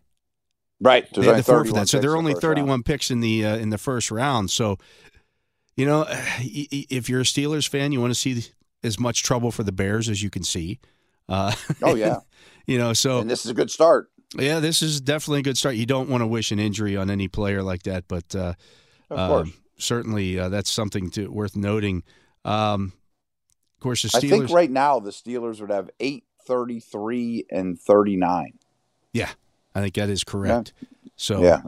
Right. 0.82 1.06
They 1.14 1.26
had 1.26 1.38
the 1.38 1.44
four 1.44 1.66
for 1.66 1.74
that. 1.74 1.90
So 1.90 2.00
there 2.00 2.12
are 2.12 2.18
only 2.18 2.34
31 2.34 2.70
round. 2.70 2.86
picks 2.86 3.12
in 3.12 3.20
the 3.20 3.46
uh, 3.46 3.58
in 3.58 3.70
the 3.70 3.78
first 3.78 4.12
round. 4.12 4.50
So, 4.50 4.78
you 5.76 5.86
know, 5.86 6.06
if 6.40 7.10
you're 7.10 7.22
a 7.22 7.26
Steelers 7.26 7.68
fan, 7.68 7.92
you 7.92 8.00
want 8.00 8.12
to 8.12 8.20
see 8.20 8.46
as 8.84 9.00
much 9.00 9.24
trouble 9.24 9.52
for 9.52 9.64
the 9.64 9.72
Bears 9.72 10.10
as 10.10 10.24
you 10.24 10.30
can 10.30 10.44
see. 10.44 10.80
Uh, 11.28 11.54
oh 11.84 11.96
yeah. 11.96 12.20
you 12.66 12.78
know, 12.78 12.94
so 12.94 13.20
and 13.20 13.30
this 13.30 13.46
is 13.46 13.52
a 13.52 13.54
good 13.54 13.70
start. 13.70 14.10
Yeah, 14.38 14.60
this 14.60 14.82
is 14.82 15.02
definitely 15.02 15.40
a 15.40 15.44
good 15.44 15.58
start. 15.58 15.76
You 15.76 15.88
don't 15.88 16.08
want 16.08 16.22
to 16.22 16.28
wish 16.28 16.52
an 16.52 16.60
injury 16.60 16.96
on 16.96 17.10
any 17.10 17.28
player 17.28 17.64
like 17.64 17.84
that, 17.84 18.08
but 18.08 18.36
uh, 18.36 18.54
uh, 19.10 19.44
certainly 19.80 20.38
uh, 20.38 20.50
that's 20.50 20.72
something 20.72 21.10
to 21.12 21.28
worth 21.30 21.56
noting. 21.56 22.04
Um, 22.46 22.94
of 23.80 23.82
course, 23.82 24.02
the 24.02 24.10
Steelers. 24.10 24.26
I 24.26 24.28
think 24.28 24.50
right 24.50 24.70
now 24.70 25.00
the 25.00 25.12
Steelers 25.12 25.62
would 25.62 25.72
have 25.72 25.90
eight, 26.02 26.26
thirty-three, 26.46 27.46
and 27.50 27.80
thirty-nine. 27.80 28.60
Yeah, 29.14 29.30
I 29.74 29.80
think 29.80 29.96
that 29.96 30.10
is 30.10 30.26
correct. 30.26 30.74
Yeah. 30.82 30.88
So 31.16 31.42
yeah, 31.42 31.62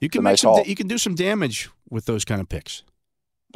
you 0.00 0.08
can 0.08 0.22
make 0.22 0.30
nice 0.30 0.42
some, 0.42 0.62
you 0.64 0.76
can 0.76 0.86
do 0.86 0.96
some 0.96 1.16
damage 1.16 1.68
with 1.90 2.04
those 2.04 2.24
kind 2.24 2.40
of 2.40 2.48
picks. 2.48 2.84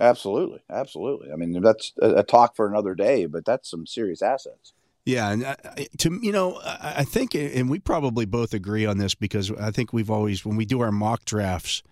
Absolutely, 0.01 0.59
absolutely. 0.69 1.31
I 1.33 1.37
mean, 1.37 1.61
that's 1.63 1.93
a, 2.03 2.17
a 2.17 2.23
talk 2.25 2.57
for 2.57 2.67
another 2.67 2.97
day, 2.97 3.27
but 3.27 3.45
that's 3.45 3.71
some 3.71 3.87
serious 3.87 4.23
assets. 4.23 4.73
Yeah, 5.07 5.31
and 5.31 5.45
uh, 5.45 5.55
to 5.99 6.19
you 6.21 6.33
know, 6.33 6.61
I 6.65 7.05
think, 7.05 7.37
and 7.37 7.71
we 7.71 7.79
probably 7.79 8.25
both 8.25 8.53
agree 8.53 8.87
on 8.87 8.99
this 8.99 9.15
because 9.15 9.53
I 9.53 9.71
think 9.71 9.93
we've 9.93 10.11
always, 10.11 10.45
when 10.45 10.57
we 10.57 10.65
do 10.65 10.81
our 10.81 10.91
mock 10.91 11.25
drafts, 11.25 11.85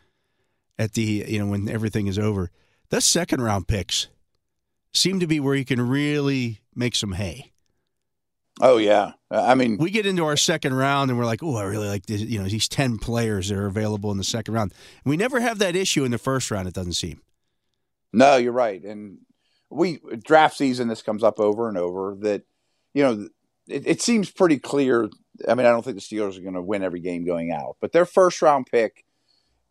at 0.78 0.94
the 0.94 1.24
you 1.28 1.38
know 1.38 1.46
when 1.46 1.68
everything 1.68 2.08
is 2.08 2.18
over, 2.18 2.50
the 2.88 3.00
second 3.00 3.40
round 3.42 3.68
picks 3.68 4.08
seem 4.92 5.20
to 5.20 5.26
be 5.26 5.40
where 5.40 5.54
you 5.54 5.64
can 5.64 5.80
really 5.80 6.60
make 6.74 6.94
some 6.94 7.12
hay. 7.12 7.52
Oh 8.60 8.76
yeah, 8.78 9.12
I 9.30 9.54
mean, 9.54 9.78
we 9.78 9.90
get 9.90 10.04
into 10.04 10.24
our 10.24 10.36
second 10.36 10.74
round 10.74 11.10
and 11.10 11.18
we're 11.18 11.26
like, 11.26 11.42
oh, 11.42 11.56
I 11.56 11.64
really 11.64 11.88
like 11.88 12.06
this. 12.06 12.22
You 12.22 12.40
know, 12.40 12.48
these 12.48 12.68
ten 12.68 12.98
players 12.98 13.48
that 13.48 13.58
are 13.58 13.66
available 13.66 14.10
in 14.10 14.18
the 14.18 14.24
second 14.24 14.54
round. 14.54 14.74
we 15.04 15.16
never 15.16 15.40
have 15.40 15.58
that 15.60 15.76
issue 15.76 16.04
in 16.04 16.10
the 16.10 16.18
first 16.18 16.50
round. 16.50 16.66
It 16.66 16.74
doesn't 16.74 16.94
seem. 16.94 17.22
No, 18.12 18.36
you're 18.36 18.52
right, 18.52 18.82
and 18.82 19.18
we 19.70 20.00
draft 20.24 20.56
season. 20.56 20.88
This 20.88 21.02
comes 21.02 21.22
up 21.22 21.38
over 21.38 21.68
and 21.68 21.78
over 21.78 22.16
that 22.20 22.42
you 22.94 23.02
know 23.04 23.28
it, 23.68 23.86
it 23.86 24.02
seems 24.02 24.30
pretty 24.30 24.58
clear. 24.58 25.08
I 25.46 25.54
mean, 25.54 25.66
I 25.66 25.70
don't 25.70 25.84
think 25.84 25.96
the 25.96 26.02
Steelers 26.02 26.36
are 26.36 26.42
going 26.42 26.54
to 26.54 26.62
win 26.62 26.82
every 26.82 27.00
game 27.00 27.24
going 27.24 27.52
out, 27.52 27.76
but 27.80 27.92
their 27.92 28.06
first 28.06 28.42
round 28.42 28.66
pick, 28.66 29.04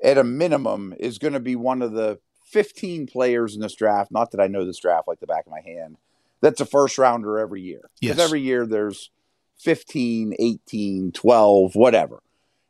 at 0.02 0.18
a 0.18 0.24
minimum, 0.24 0.94
is 0.98 1.18
going 1.18 1.34
to 1.34 1.42
be 1.42 1.58
one 1.58 1.82
of 1.82 1.92
the 1.92 2.20
15 2.48 3.08
players 3.08 3.56
in 3.56 3.62
this 3.62 3.76
draft. 3.76 4.12
Not 4.12 4.32
that 4.32 4.42
I 4.42 4.48
know 4.48 4.66
this 4.66 4.80
draft 4.80 5.08
like 5.08 5.20
the 5.20 5.28
back 5.28 5.46
of 5.46 5.52
my 5.52 5.62
hand 5.62 5.98
that's 6.42 6.62
a 6.62 6.66
first 6.66 6.98
rounder 6.98 7.40
every 7.40 7.62
year. 7.62 7.90
Because 8.00 8.18
yes. 8.18 8.26
every 8.26 8.42
year 8.42 8.66
there's 8.66 9.10
15, 9.60 10.36
18, 10.38 11.12
12, 11.12 11.76
whatever. 11.76 12.22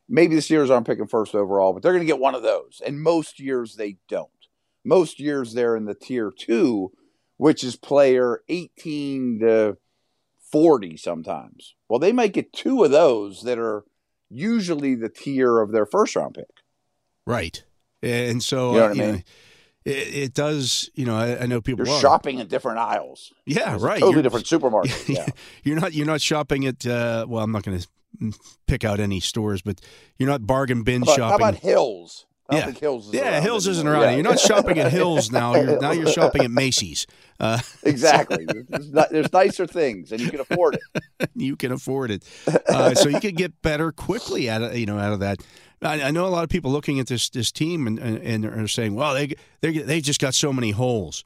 Maybe 0.08 0.34
the 0.34 0.40
Steelers 0.40 0.70
aren't 0.70 0.86
picking 0.86 1.06
first 1.06 1.34
overall, 1.34 1.72
but 1.72 1.82
they're 1.82 1.92
going 1.92 2.02
to 2.02 2.06
get 2.06 2.18
one 2.18 2.34
of 2.34 2.42
those. 2.42 2.80
And 2.84 3.02
most 3.02 3.38
years 3.38 3.76
they 3.76 3.96
don't. 4.08 4.30
Most 4.84 5.20
years 5.20 5.52
they're 5.52 5.76
in 5.76 5.84
the 5.84 5.94
tier 5.94 6.32
two, 6.36 6.92
which 7.36 7.62
is 7.62 7.76
player 7.76 8.42
18 8.48 9.40
to 9.40 9.76
40 10.50 10.96
sometimes. 10.96 11.74
Well, 11.88 11.98
they 11.98 12.12
might 12.12 12.32
get 12.32 12.54
two 12.54 12.84
of 12.84 12.90
those 12.90 13.42
that 13.42 13.58
are 13.58 13.84
usually 14.30 14.94
the 14.94 15.10
tier 15.10 15.58
of 15.58 15.72
their 15.72 15.84
first 15.84 16.16
round 16.16 16.34
pick. 16.34 16.46
Right. 17.26 17.62
And 18.02 18.42
so, 18.42 18.72
you 18.72 18.78
know 18.78 18.88
what 18.88 18.98
uh, 18.98 19.02
I 19.02 19.06
mean? 19.06 19.14
Know, 19.16 19.22
it, 19.88 20.14
it 20.14 20.34
does. 20.34 20.90
You 20.94 21.06
know, 21.06 21.16
I, 21.16 21.42
I 21.42 21.46
know 21.46 21.60
people. 21.60 21.86
You're 21.86 22.00
shopping 22.00 22.38
in 22.38 22.46
different 22.46 22.78
aisles. 22.78 23.32
Yeah, 23.46 23.76
right. 23.80 23.98
Totally 24.00 24.14
you're, 24.14 24.22
different 24.22 24.46
supermarket. 24.46 25.08
Yeah. 25.08 25.26
you're 25.64 25.80
not. 25.80 25.92
You're 25.92 26.06
not 26.06 26.20
shopping 26.20 26.66
at. 26.66 26.86
Uh, 26.86 27.26
well, 27.28 27.42
I'm 27.42 27.52
not 27.52 27.62
going 27.62 27.78
to 27.78 28.38
pick 28.66 28.84
out 28.84 29.00
any 29.00 29.20
stores, 29.20 29.62
but 29.62 29.80
you're 30.18 30.28
not 30.28 30.46
bargain 30.46 30.82
bin 30.82 31.02
how 31.02 31.04
about, 31.04 31.16
shopping. 31.16 31.28
How 31.28 31.48
about 31.48 31.54
Hills? 31.56 32.26
Yeah, 32.50 32.70
Hills 32.70 33.12
yeah, 33.12 33.40
Hills 33.40 33.66
isn't 33.66 33.86
around. 33.86 34.02
Yeah. 34.02 34.10
You're 34.12 34.22
not 34.22 34.40
shopping 34.40 34.78
at 34.78 34.90
Hills 34.90 35.30
now. 35.32 35.54
You're, 35.54 35.80
now 35.80 35.90
you're 35.90 36.06
shopping 36.06 36.44
at 36.44 36.50
Macy's. 36.50 37.06
Uh, 37.38 37.60
exactly. 37.82 38.46
There's, 38.68 38.90
not, 38.90 39.10
there's, 39.10 39.32
nicer 39.32 39.66
things, 39.66 40.12
and 40.12 40.20
you 40.20 40.30
can 40.30 40.40
afford 40.40 40.76
it. 40.76 41.30
you 41.34 41.56
can 41.56 41.72
afford 41.72 42.10
it, 42.10 42.24
uh, 42.68 42.94
so 42.94 43.08
you 43.08 43.20
can 43.20 43.34
get 43.34 43.60
better 43.60 43.92
quickly 43.92 44.48
out 44.48 44.62
of 44.62 44.76
you 44.76 44.86
know 44.86 44.98
out 44.98 45.12
of 45.12 45.20
that. 45.20 45.42
I, 45.82 46.04
I 46.04 46.10
know 46.10 46.26
a 46.26 46.28
lot 46.28 46.42
of 46.42 46.50
people 46.50 46.70
looking 46.70 46.98
at 47.00 47.06
this 47.06 47.28
this 47.28 47.52
team 47.52 47.86
and, 47.86 47.98
and, 47.98 48.18
and 48.18 48.44
are 48.46 48.68
saying, 48.68 48.94
"Well, 48.94 49.12
they 49.14 49.34
they 49.60 49.78
they 49.78 50.00
just 50.00 50.20
got 50.20 50.34
so 50.34 50.52
many 50.52 50.70
holes." 50.70 51.24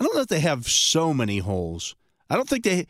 I 0.00 0.04
don't 0.04 0.14
know 0.14 0.22
if 0.22 0.28
they 0.28 0.40
have 0.40 0.66
so 0.66 1.12
many 1.12 1.38
holes. 1.38 1.94
I 2.30 2.36
don't 2.36 2.48
think 2.48 2.64
they 2.64 2.86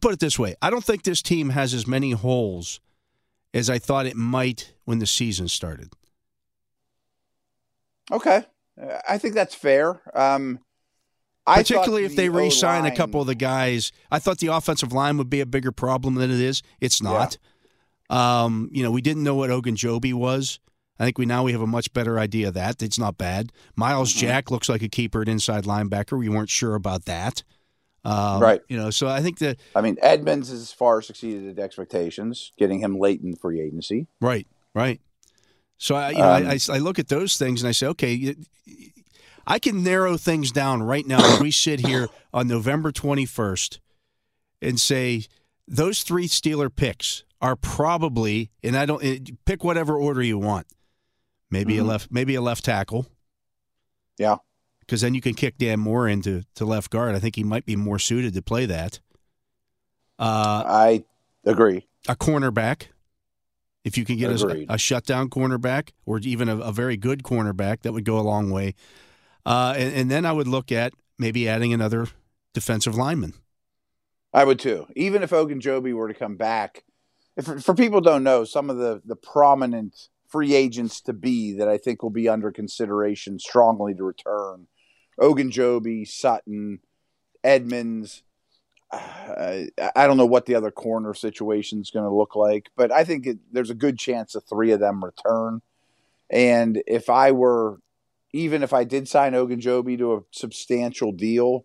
put 0.00 0.14
it 0.14 0.20
this 0.20 0.38
way. 0.38 0.54
I 0.62 0.70
don't 0.70 0.82
think 0.82 1.02
this 1.02 1.22
team 1.22 1.50
has 1.50 1.74
as 1.74 1.86
many 1.86 2.12
holes 2.12 2.80
as 3.52 3.68
I 3.68 3.78
thought 3.78 4.06
it 4.06 4.16
might 4.16 4.72
when 4.84 5.00
the 5.00 5.06
season 5.06 5.48
started. 5.48 5.92
Okay, 8.10 8.44
I 9.08 9.18
think 9.18 9.34
that's 9.34 9.54
fair. 9.54 10.00
Um, 10.14 10.60
Particularly 11.46 12.04
if 12.04 12.12
the 12.12 12.16
they 12.16 12.28
re-sign 12.28 12.82
O-line... 12.82 12.92
a 12.92 12.96
couple 12.96 13.20
of 13.20 13.26
the 13.26 13.34
guys, 13.34 13.90
I 14.10 14.18
thought 14.18 14.38
the 14.38 14.48
offensive 14.48 14.92
line 14.92 15.16
would 15.18 15.30
be 15.30 15.40
a 15.40 15.46
bigger 15.46 15.72
problem 15.72 16.14
than 16.14 16.30
it 16.30 16.40
is. 16.40 16.62
It's 16.80 17.02
not. 17.02 17.38
Yeah. 18.10 18.44
Um, 18.44 18.68
you 18.72 18.82
know, 18.82 18.90
we 18.90 19.00
didn't 19.00 19.24
know 19.24 19.34
what 19.34 19.50
Ogunjobi 19.50 20.12
was. 20.12 20.60
I 20.98 21.04
think 21.04 21.18
we 21.18 21.26
now 21.26 21.42
we 21.42 21.52
have 21.52 21.62
a 21.62 21.66
much 21.66 21.92
better 21.92 22.18
idea 22.18 22.48
of 22.48 22.54
that. 22.54 22.82
It's 22.82 22.98
not 22.98 23.16
bad. 23.16 23.52
Myles 23.74 24.10
mm-hmm. 24.10 24.20
Jack 24.20 24.50
looks 24.50 24.68
like 24.68 24.82
a 24.82 24.88
keeper 24.88 25.22
at 25.22 25.28
inside 25.28 25.64
linebacker. 25.64 26.18
We 26.18 26.28
weren't 26.28 26.50
sure 26.50 26.74
about 26.74 27.06
that. 27.06 27.42
Um, 28.04 28.40
right. 28.40 28.60
You 28.68 28.76
know, 28.76 28.90
so 28.90 29.08
I 29.08 29.20
think 29.20 29.38
that 29.38 29.58
I 29.74 29.80
mean 29.80 29.96
Edmunds 30.02 30.50
has 30.50 30.72
far 30.72 31.00
succeeded 31.02 31.58
at 31.58 31.62
expectations, 31.62 32.52
getting 32.58 32.80
him 32.80 32.98
late 32.98 33.22
in 33.22 33.34
free 33.34 33.60
agency. 33.60 34.08
Right. 34.20 34.46
Right. 34.74 35.00
So 35.80 35.94
I, 35.94 36.10
you 36.10 36.18
know, 36.18 36.30
um, 36.30 36.46
I, 36.46 36.58
I, 36.70 36.78
look 36.78 36.98
at 36.98 37.08
those 37.08 37.38
things 37.38 37.62
and 37.62 37.68
I 37.68 37.72
say, 37.72 37.86
okay, 37.86 38.36
I 39.46 39.58
can 39.58 39.82
narrow 39.82 40.18
things 40.18 40.52
down 40.52 40.82
right 40.82 41.06
now. 41.06 41.24
as 41.24 41.40
we 41.40 41.50
sit 41.50 41.80
here 41.80 42.08
on 42.34 42.46
November 42.46 42.92
twenty 42.92 43.24
first, 43.24 43.80
and 44.60 44.78
say 44.78 45.24
those 45.66 46.02
three 46.02 46.28
Steeler 46.28 46.74
picks 46.74 47.24
are 47.40 47.56
probably, 47.56 48.50
and 48.62 48.76
I 48.76 48.84
don't 48.84 49.02
eh, 49.02 49.20
pick 49.46 49.64
whatever 49.64 49.96
order 49.96 50.22
you 50.22 50.36
want. 50.36 50.66
Maybe 51.50 51.74
mm-hmm. 51.74 51.86
a 51.86 51.88
left, 51.88 52.08
maybe 52.12 52.34
a 52.34 52.42
left 52.42 52.66
tackle. 52.66 53.06
Yeah, 54.18 54.36
because 54.80 55.00
then 55.00 55.14
you 55.14 55.22
can 55.22 55.32
kick 55.32 55.56
Dan 55.56 55.80
Moore 55.80 56.08
into 56.08 56.42
to 56.56 56.66
left 56.66 56.90
guard. 56.90 57.14
I 57.14 57.20
think 57.20 57.36
he 57.36 57.42
might 57.42 57.64
be 57.64 57.74
more 57.74 57.98
suited 57.98 58.34
to 58.34 58.42
play 58.42 58.66
that. 58.66 59.00
Uh, 60.18 60.62
I 60.66 61.04
agree. 61.46 61.86
A 62.06 62.14
cornerback, 62.14 62.88
if 63.90 63.98
you 63.98 64.04
can 64.04 64.16
get 64.16 64.30
a, 64.30 64.66
a, 64.68 64.78
shutdown 64.78 65.28
cornerback 65.28 65.90
or 66.06 66.20
even 66.20 66.48
a, 66.48 66.56
a, 66.58 66.70
very 66.70 66.96
good 66.96 67.24
cornerback, 67.24 67.82
that 67.82 67.92
would 67.92 68.04
go 68.04 68.20
a 68.20 68.22
long 68.22 68.48
way. 68.48 68.76
Uh, 69.44 69.74
and, 69.76 69.92
and 69.92 70.10
then 70.10 70.24
I 70.24 70.30
would 70.30 70.46
look 70.46 70.70
at 70.70 70.92
maybe 71.18 71.48
adding 71.48 71.74
another 71.74 72.06
defensive 72.54 72.94
lineman. 72.94 73.34
I 74.32 74.44
would 74.44 74.60
too. 74.60 74.86
Even 74.94 75.24
if 75.24 75.30
Ogunjobi 75.30 75.92
were 75.92 76.06
to 76.06 76.14
come 76.14 76.36
back, 76.36 76.84
if, 77.36 77.46
for 77.46 77.74
people 77.74 78.00
don't 78.00 78.22
know, 78.22 78.44
some 78.44 78.70
of 78.70 78.76
the 78.76 79.02
the 79.04 79.16
prominent 79.16 80.08
free 80.28 80.54
agents 80.54 81.00
to 81.02 81.12
be 81.12 81.54
that 81.54 81.66
I 81.66 81.76
think 81.76 82.00
will 82.00 82.10
be 82.10 82.28
under 82.28 82.52
consideration 82.52 83.40
strongly 83.40 83.92
to 83.94 84.04
return: 84.04 84.68
Ogunjobi, 85.18 86.06
Sutton, 86.06 86.78
Edmunds. 87.42 88.22
Uh, 88.92 89.66
I 89.94 90.06
don't 90.06 90.16
know 90.16 90.26
what 90.26 90.46
the 90.46 90.56
other 90.56 90.70
corner 90.70 91.14
situation 91.14 91.80
is 91.80 91.90
going 91.90 92.04
to 92.04 92.14
look 92.14 92.34
like, 92.34 92.70
but 92.76 92.90
I 92.90 93.04
think 93.04 93.26
it, 93.26 93.38
there's 93.52 93.70
a 93.70 93.74
good 93.74 93.98
chance 93.98 94.32
the 94.32 94.40
three 94.40 94.72
of 94.72 94.80
them 94.80 95.04
return. 95.04 95.62
And 96.28 96.82
if 96.86 97.08
I 97.08 97.32
were, 97.32 97.78
even 98.32 98.62
if 98.62 98.72
I 98.72 98.84
did 98.84 99.08
sign 99.08 99.32
Ogunjobi 99.32 99.98
to 99.98 100.14
a 100.14 100.20
substantial 100.32 101.12
deal, 101.12 101.64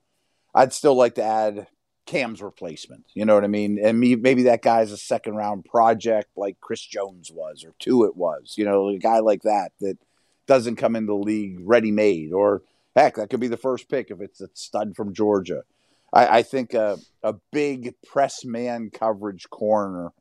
I'd 0.54 0.74
still 0.74 0.96
like 0.96 1.16
to 1.16 1.24
add 1.24 1.68
Cam's 2.06 2.42
replacement. 2.42 3.06
You 3.14 3.26
know 3.26 3.34
what 3.34 3.44
I 3.44 3.48
mean? 3.48 3.80
And 3.84 4.00
me, 4.00 4.16
maybe 4.16 4.44
that 4.44 4.62
guy's 4.62 4.92
a 4.92 4.98
second 4.98 5.36
round 5.36 5.66
project 5.66 6.30
like 6.36 6.60
Chris 6.62 6.82
Jones 6.82 7.32
was, 7.32 7.64
or 7.66 7.74
two 7.80 8.04
it 8.04 8.16
was. 8.16 8.54
You 8.58 8.66
know, 8.66 8.90
a 8.90 8.98
guy 8.98 9.20
like 9.20 9.42
that 9.44 9.72
that 9.82 9.98
doesn't 10.46 10.76
come 10.76 10.96
into 10.96 11.08
the 11.08 11.16
league 11.16 11.58
ready 11.62 11.92
made, 11.92 12.32
or 12.32 12.62
heck, 12.96 13.16
that 13.16 13.30
could 13.30 13.40
be 13.40 13.48
the 13.48 13.58
first 13.58 13.90
pick 13.90 14.12
if 14.12 14.22
it's 14.22 14.42
a 14.42 14.50
stud 14.54 14.96
from 14.96 15.14
Georgia. 15.14 15.64
I, 16.16 16.40
I 16.40 16.44
think 16.44 16.74
a, 16.74 16.98
a 17.22 17.36
big 17.52 17.94
press 18.08 18.44
man 18.44 18.90
coverage 18.90 19.50
corner 19.52 20.14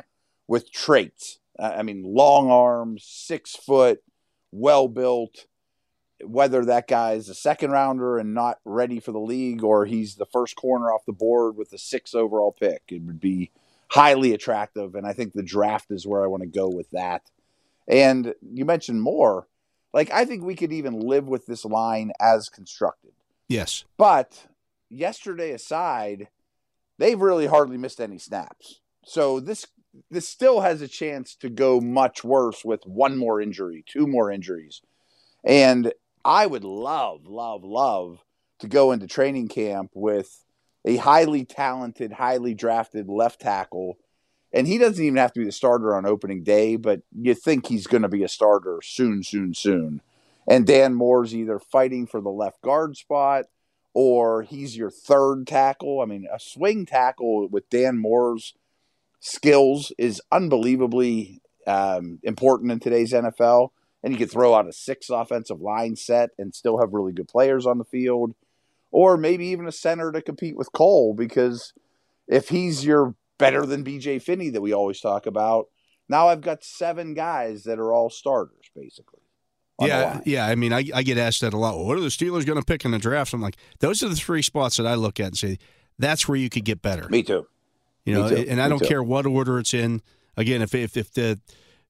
with 0.46 0.70
traits. 0.70 1.38
I 1.58 1.82
mean, 1.82 2.02
long 2.02 2.50
arms, 2.50 3.04
six 3.06 3.56
foot, 3.56 4.02
well 4.50 4.88
built 4.88 5.46
whether 6.22 6.64
that 6.64 6.88
guy 6.88 7.12
is 7.12 7.28
a 7.28 7.34
second 7.34 7.70
rounder 7.70 8.18
and 8.18 8.34
not 8.34 8.58
ready 8.64 9.00
for 9.00 9.12
the 9.12 9.20
league 9.20 9.62
or 9.62 9.84
he's 9.84 10.14
the 10.14 10.26
first 10.26 10.56
corner 10.56 10.92
off 10.92 11.04
the 11.06 11.12
board 11.12 11.56
with 11.56 11.70
the 11.70 11.78
six 11.78 12.14
overall 12.14 12.52
pick. 12.52 12.82
It 12.88 13.02
would 13.02 13.20
be 13.20 13.50
highly 13.88 14.32
attractive. 14.32 14.94
And 14.94 15.06
I 15.06 15.12
think 15.12 15.32
the 15.32 15.42
draft 15.42 15.90
is 15.90 16.06
where 16.06 16.22
I 16.22 16.28
want 16.28 16.42
to 16.42 16.48
go 16.48 16.68
with 16.68 16.90
that. 16.90 17.22
And 17.86 18.34
you 18.42 18.64
mentioned 18.64 19.02
more. 19.02 19.48
Like, 19.92 20.10
I 20.10 20.24
think 20.24 20.42
we 20.42 20.56
could 20.56 20.72
even 20.72 20.98
live 20.98 21.26
with 21.26 21.46
this 21.46 21.64
line 21.64 22.12
as 22.20 22.48
constructed. 22.48 23.12
Yes. 23.48 23.84
But 23.96 24.46
yesterday 24.94 25.52
aside, 25.52 26.28
they've 26.98 27.20
really 27.20 27.46
hardly 27.46 27.76
missed 27.76 28.00
any 28.00 28.18
snaps. 28.18 28.80
So 29.04 29.40
this 29.40 29.66
this 30.10 30.28
still 30.28 30.60
has 30.60 30.82
a 30.82 30.88
chance 30.88 31.36
to 31.36 31.48
go 31.48 31.80
much 31.80 32.24
worse 32.24 32.64
with 32.64 32.82
one 32.84 33.16
more 33.16 33.40
injury, 33.40 33.84
two 33.86 34.06
more 34.06 34.30
injuries. 34.30 34.80
And 35.44 35.92
I 36.24 36.46
would 36.46 36.64
love, 36.64 37.26
love, 37.26 37.62
love 37.62 38.18
to 38.58 38.66
go 38.66 38.92
into 38.92 39.06
training 39.06 39.48
camp 39.48 39.90
with 39.94 40.44
a 40.84 40.96
highly 40.96 41.44
talented, 41.44 42.12
highly 42.12 42.54
drafted 42.54 43.08
left 43.08 43.40
tackle. 43.40 43.98
And 44.52 44.66
he 44.66 44.78
doesn't 44.78 45.04
even 45.04 45.16
have 45.16 45.32
to 45.34 45.40
be 45.40 45.46
the 45.46 45.52
starter 45.52 45.94
on 45.94 46.06
opening 46.06 46.42
day, 46.42 46.76
but 46.76 47.02
you 47.12 47.34
think 47.34 47.66
he's 47.66 47.86
going 47.86 48.02
to 48.02 48.08
be 48.08 48.22
a 48.22 48.28
starter 48.28 48.80
soon, 48.82 49.22
soon, 49.22 49.54
soon. 49.54 50.00
And 50.48 50.66
Dan 50.66 50.94
Moore's 50.94 51.34
either 51.34 51.58
fighting 51.58 52.06
for 52.06 52.20
the 52.20 52.30
left 52.30 52.62
guard 52.62 52.96
spot 52.96 53.46
or 53.94 54.42
he's 54.42 54.76
your 54.76 54.90
third 54.90 55.46
tackle. 55.46 56.00
I 56.00 56.04
mean, 56.04 56.26
a 56.32 56.38
swing 56.38 56.84
tackle 56.84 57.48
with 57.48 57.70
Dan 57.70 57.96
Moore's 57.98 58.54
skills 59.20 59.92
is 59.96 60.20
unbelievably 60.30 61.40
um, 61.66 62.18
important 62.22 62.72
in 62.72 62.80
today's 62.80 63.12
NFL 63.12 63.70
and 64.04 64.12
you 64.12 64.18
could 64.18 64.30
throw 64.30 64.54
out 64.54 64.68
a 64.68 64.72
six 64.72 65.08
offensive 65.08 65.62
line 65.62 65.96
set 65.96 66.30
and 66.38 66.54
still 66.54 66.78
have 66.78 66.92
really 66.92 67.12
good 67.12 67.26
players 67.26 67.64
on 67.64 67.78
the 67.78 67.84
field, 67.84 68.34
or 68.90 69.16
maybe 69.16 69.46
even 69.46 69.66
a 69.66 69.72
center 69.72 70.12
to 70.12 70.20
compete 70.20 70.56
with 70.56 70.72
Cole 70.72 71.14
because 71.14 71.72
if 72.28 72.50
he's 72.50 72.84
your 72.84 73.14
better 73.38 73.64
than 73.64 73.82
BJ 73.82 74.20
Finney 74.20 74.50
that 74.50 74.60
we 74.60 74.74
always 74.74 75.00
talk 75.00 75.24
about, 75.24 75.68
now 76.06 76.28
I've 76.28 76.42
got 76.42 76.62
seven 76.62 77.14
guys 77.14 77.64
that 77.64 77.78
are 77.78 77.94
all 77.94 78.10
starters 78.10 78.70
basically. 78.76 79.22
Yeah, 79.80 80.20
yeah. 80.24 80.46
I 80.46 80.54
mean, 80.54 80.72
I, 80.72 80.84
I 80.94 81.02
get 81.02 81.18
asked 81.18 81.40
that 81.40 81.52
a 81.52 81.58
lot. 81.58 81.76
Well, 81.76 81.86
what 81.86 81.96
are 81.96 82.00
the 82.00 82.08
Steelers 82.08 82.46
going 82.46 82.58
to 82.58 82.64
pick 82.64 82.84
in 82.84 82.92
the 82.92 82.98
draft? 82.98 83.32
I'm 83.32 83.40
like, 83.40 83.56
those 83.80 84.02
are 84.02 84.08
the 84.08 84.14
three 84.14 84.42
spots 84.42 84.76
that 84.76 84.86
I 84.86 84.94
look 84.94 85.18
at 85.18 85.26
and 85.26 85.36
say 85.36 85.58
that's 85.98 86.28
where 86.28 86.36
you 86.36 86.48
could 86.48 86.64
get 86.64 86.80
better. 86.80 87.08
Me 87.08 87.22
too. 87.22 87.46
You 88.04 88.14
know, 88.14 88.28
too. 88.28 88.46
and 88.48 88.60
I 88.60 88.64
Me 88.64 88.70
don't 88.70 88.78
too. 88.80 88.86
care 88.86 89.02
what 89.02 89.26
order 89.26 89.58
it's 89.58 89.74
in. 89.74 90.02
Again, 90.36 90.62
if 90.62 90.74
if 90.74 90.96
if 90.96 91.12
the 91.12 91.40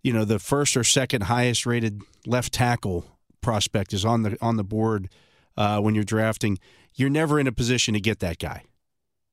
you 0.02 0.12
know 0.12 0.24
the 0.24 0.38
first 0.38 0.76
or 0.76 0.84
second 0.84 1.24
highest 1.24 1.66
rated 1.66 2.02
left 2.26 2.52
tackle 2.52 3.04
prospect 3.40 3.92
is 3.92 4.04
on 4.04 4.22
the 4.22 4.38
on 4.40 4.56
the 4.56 4.64
board 4.64 5.10
uh, 5.56 5.80
when 5.80 5.94
you're 5.94 6.04
drafting, 6.04 6.58
you're 6.94 7.10
never 7.10 7.38
in 7.38 7.46
a 7.46 7.52
position 7.52 7.94
to 7.94 8.00
get 8.00 8.20
that 8.20 8.38
guy. 8.38 8.62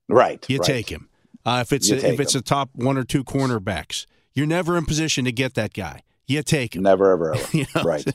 Right. 0.10 0.46
You 0.50 0.58
right. 0.60 0.66
take 0.66 0.90
him. 0.90 1.10
Uh, 1.46 1.60
if 1.62 1.72
it's 1.72 1.90
a, 1.90 1.96
if 1.96 2.20
it's 2.20 2.36
him. 2.36 2.40
a 2.40 2.42
top 2.44 2.70
one 2.74 2.98
or 2.98 3.04
two 3.04 3.24
cornerbacks, 3.24 4.06
you're 4.34 4.46
never 4.46 4.78
in 4.78 4.86
position 4.86 5.26
to 5.26 5.32
get 5.32 5.56
that 5.56 5.74
guy. 5.74 6.02
You 6.28 6.44
take 6.44 6.76
him. 6.76 6.84
Never 6.84 7.12
ever 7.12 7.34
ever. 7.34 7.44
You 7.54 7.66
know? 7.76 7.84
Right. 7.84 8.06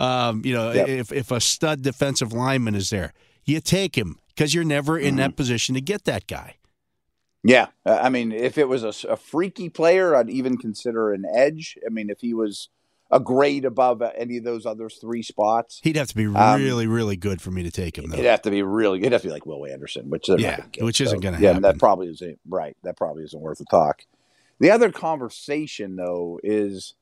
Um, 0.00 0.42
you 0.44 0.52
know, 0.54 0.72
Yep. 0.72 0.88
if 0.88 1.12
if 1.12 1.30
a 1.30 1.40
stud 1.40 1.82
defensive 1.82 2.32
lineman 2.32 2.74
is 2.74 2.90
there, 2.90 3.12
you 3.44 3.60
take 3.60 3.96
him 3.96 4.18
because 4.28 4.52
you're 4.54 4.64
never 4.64 4.98
in 4.98 5.10
Mm-hmm. 5.10 5.16
that 5.18 5.36
position 5.36 5.74
to 5.74 5.80
get 5.80 6.04
that 6.04 6.26
guy. 6.26 6.56
Yeah, 7.46 7.66
I 7.84 8.08
mean, 8.08 8.32
if 8.32 8.56
it 8.56 8.68
was 8.68 8.82
a, 8.84 9.08
a 9.08 9.16
freaky 9.16 9.68
player, 9.68 10.16
I'd 10.16 10.30
even 10.30 10.56
consider 10.56 11.12
an 11.12 11.24
edge. 11.30 11.76
I 11.86 11.90
mean, 11.90 12.08
if 12.08 12.20
he 12.20 12.32
was 12.32 12.70
a 13.10 13.20
grade 13.20 13.66
above 13.66 14.00
any 14.16 14.38
of 14.38 14.44
those 14.44 14.64
other 14.64 14.88
three 14.88 15.22
spots, 15.22 15.78
He'd 15.82 15.96
have 15.96 16.08
to 16.08 16.14
be 16.16 16.24
Um, 16.26 16.58
really, 16.62 16.86
really 16.86 17.16
good 17.16 17.42
for 17.42 17.50
me 17.50 17.62
to 17.62 17.70
take 17.70 17.98
him, 17.98 18.08
though. 18.08 18.14
it'd 18.14 18.24
have 18.30 18.40
to 18.42 18.50
be 18.50 18.62
really. 18.62 19.00
It'd 19.00 19.12
have 19.12 19.20
to 19.22 19.28
be 19.28 19.32
like 19.32 19.44
Will 19.44 19.66
Anderson, 19.66 20.08
which 20.08 20.26
Yeah, 20.30 20.64
get, 20.72 20.82
which 20.84 21.02
isn't 21.02 21.20
gonna 21.20 21.38
Yeah, 21.38 21.48
happen. 21.48 21.62
that 21.62 21.78
probably 21.78 22.08
isn't 22.08 22.40
right. 22.48 22.76
That 22.82 22.96
probably 22.96 23.24
isn't 23.24 23.40
worth 23.40 23.58
the 23.58 23.66
talk. 23.66 24.06
The 24.58 24.70
other 24.70 24.90
conversation, 24.90 25.96
though, 25.96 26.40
is 26.42 26.94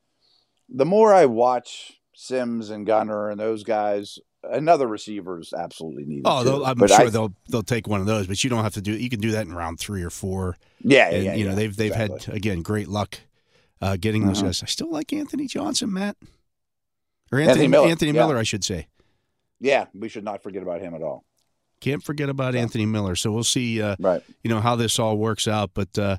the 0.74 0.84
more 0.86 1.12
I 1.12 1.26
watch 1.26 1.92
Sims 2.14 2.70
and 2.70 2.86
Gunner 2.86 3.30
and 3.30 3.38
those 3.38 3.62
guys, 3.64 4.18
another 4.42 4.86
receiver 4.86 5.38
is 5.40 5.52
absolutely 5.52 6.04
needed. 6.04 6.22
Oh. 6.26 6.64
I'm 6.64 6.76
But 6.78 6.90
sure 6.90 7.06
I- 7.06 7.10
they'll 7.10 7.34
they'll 7.48 7.62
take 7.62 7.86
one 7.86 8.00
of 8.00 8.06
those, 8.06 8.26
but 8.26 8.42
you 8.42 8.50
don't 8.50 8.62
have 8.64 8.74
to 8.74 8.82
do. 8.82 8.92
You 8.92 9.08
can 9.10 9.20
do 9.20 9.32
that 9.32 9.46
in 9.46 9.52
round 9.54 9.78
three 9.78 10.02
or 10.02 10.10
four. 10.10 10.56
Yeah, 10.80 11.10
yeah, 11.10 11.14
And 11.16 11.24
yeah, 11.24 11.34
you 11.34 11.44
know 11.44 11.50
yeah, 11.50 11.56
they've 11.56 11.76
they've 11.76 11.92
exactly. 11.92 12.20
had 12.26 12.34
again 12.34 12.62
great 12.62 12.88
luck 12.88 13.20
uh, 13.80 13.96
getting 14.00 14.26
those 14.26 14.40
Mhm. 14.40 14.44
guys. 14.46 14.62
I 14.62 14.66
still 14.66 14.90
like 14.90 15.12
Anthony 15.12 15.46
Johnson, 15.46 15.92
Matt, 15.92 16.16
or 17.30 17.38
Anthony 17.38 17.50
Anthony 17.64 17.68
Miller, 17.68 17.88
Anthony 17.88 18.12
yeah. 18.12 18.26
I 18.38 18.42
should 18.42 18.64
say. 18.64 18.86
Yeah, 19.60 19.86
we 19.94 20.08
should 20.08 20.24
not 20.24 20.42
forget 20.42 20.62
about 20.62 20.80
him 20.80 20.94
at 20.94 21.02
all. 21.02 21.24
Can't 21.80 22.02
forget 22.02 22.28
about 22.28 22.54
Anthony 22.54 22.86
Miller. 22.86 23.16
So 23.16 23.32
we'll 23.32 23.42
see. 23.44 23.82
Uh, 23.82 23.96
Right. 23.98 24.22
you 24.44 24.50
know 24.50 24.60
how 24.60 24.76
this 24.76 24.98
all 24.98 25.16
works 25.16 25.48
out, 25.48 25.70
but 25.74 25.98
uh, 25.98 26.18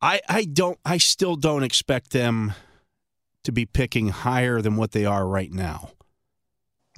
I 0.00 0.20
I 0.28 0.44
don't 0.44 0.78
I 0.84 0.98
still 0.98 1.36
don't 1.36 1.62
expect 1.62 2.10
them 2.10 2.52
to 3.44 3.52
be 3.52 3.66
picking 3.66 4.08
higher 4.08 4.60
than 4.60 4.76
what 4.76 4.92
they 4.92 5.04
are 5.04 5.26
right 5.26 5.52
now. 5.52 5.90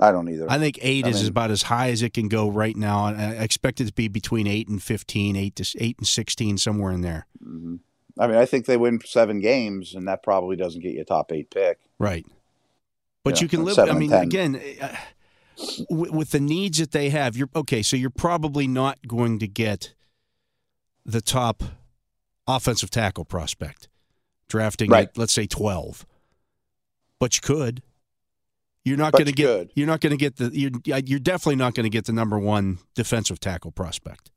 I 0.01 0.11
don't 0.11 0.29
either. 0.29 0.51
I 0.51 0.59
think 0.59 0.79
eight 0.83 1.07
I 1.07 1.11
is 1.11 1.23
mean- 1.23 1.31
about 1.31 1.51
as 1.51 1.63
high 1.63 1.91
as 1.91 2.03
it 2.03 2.13
can 2.15 2.29
go 2.29 2.49
right 2.49 2.77
now, 2.77 3.07
and 3.07 3.21
I 3.21 3.31
expect 3.43 3.81
it 3.81 3.87
to 3.87 3.93
be 3.93 4.09
between 4.09 4.47
eight 4.47 4.67
and 4.69 4.83
15, 4.83 5.37
eight 5.37 5.57
to 5.57 5.77
eight 5.79 5.99
and 5.99 6.07
sixteen, 6.07 6.59
somewhere 6.59 6.93
in 6.93 7.01
there. 7.03 7.27
hmm 7.43 7.77
I 8.19 8.29
mean, 8.29 8.37
I 8.37 8.45
think 8.47 8.67
they 8.67 8.77
win 8.77 9.01
seven 9.05 9.41
games, 9.41 9.93
and 9.95 10.07
that 10.07 10.23
probably 10.23 10.55
doesn't 10.55 10.81
get 10.81 10.93
you 10.95 11.01
a 11.01 11.05
top 11.05 11.33
eight 11.33 11.51
pick. 11.51 11.81
Right. 11.99 12.25
But 13.25 13.37
Yeah, 13.37 13.43
you 13.43 13.49
can 13.49 13.65
live. 13.65 13.77
I 13.77 13.93
mean, 13.93 14.11
10. 14.11 14.23
again, 14.23 14.61
uh, 14.81 14.97
with, 15.91 16.11
with 16.13 16.31
the 16.31 16.39
needs 16.39 16.79
that 16.79 16.93
they 16.93 17.11
have, 17.11 17.37
you're 17.37 17.49
okay. 17.57 17.83
So 17.83 17.97
you're 17.97 18.11
probably 18.11 18.69
not 18.69 18.99
going 19.09 19.41
to 19.41 19.49
get 19.49 19.95
the 21.05 21.21
top 21.21 21.65
offensive 22.47 22.91
tackle 22.91 23.25
prospect 23.25 23.89
drafting 24.49 24.91
Right. 24.91 25.09
at 25.09 25.19
let's 25.19 25.33
say 25.33 25.47
twelve, 25.47 26.07
but 27.25 27.35
you 27.37 27.41
could. 27.41 27.83
You're 28.85 28.99
not 28.99 29.15
going 29.15 29.25
to 29.25 29.33
get. 29.33 29.47
could. 29.47 29.71
You're 29.75 29.87
not 29.87 30.03
going 30.03 30.11
to 30.11 30.19
get 30.19 30.37
the. 30.37 30.51
You're, 30.53 30.71
you're 31.07 31.19
definitely 31.19 31.57
not 31.57 31.73
going 31.75 31.85
to 31.85 31.91
get 31.91 32.05
the 32.05 32.13
number 32.13 32.39
one 32.39 32.81
defensive 32.95 33.41
tackle 33.41 33.71
prospect 33.71 34.31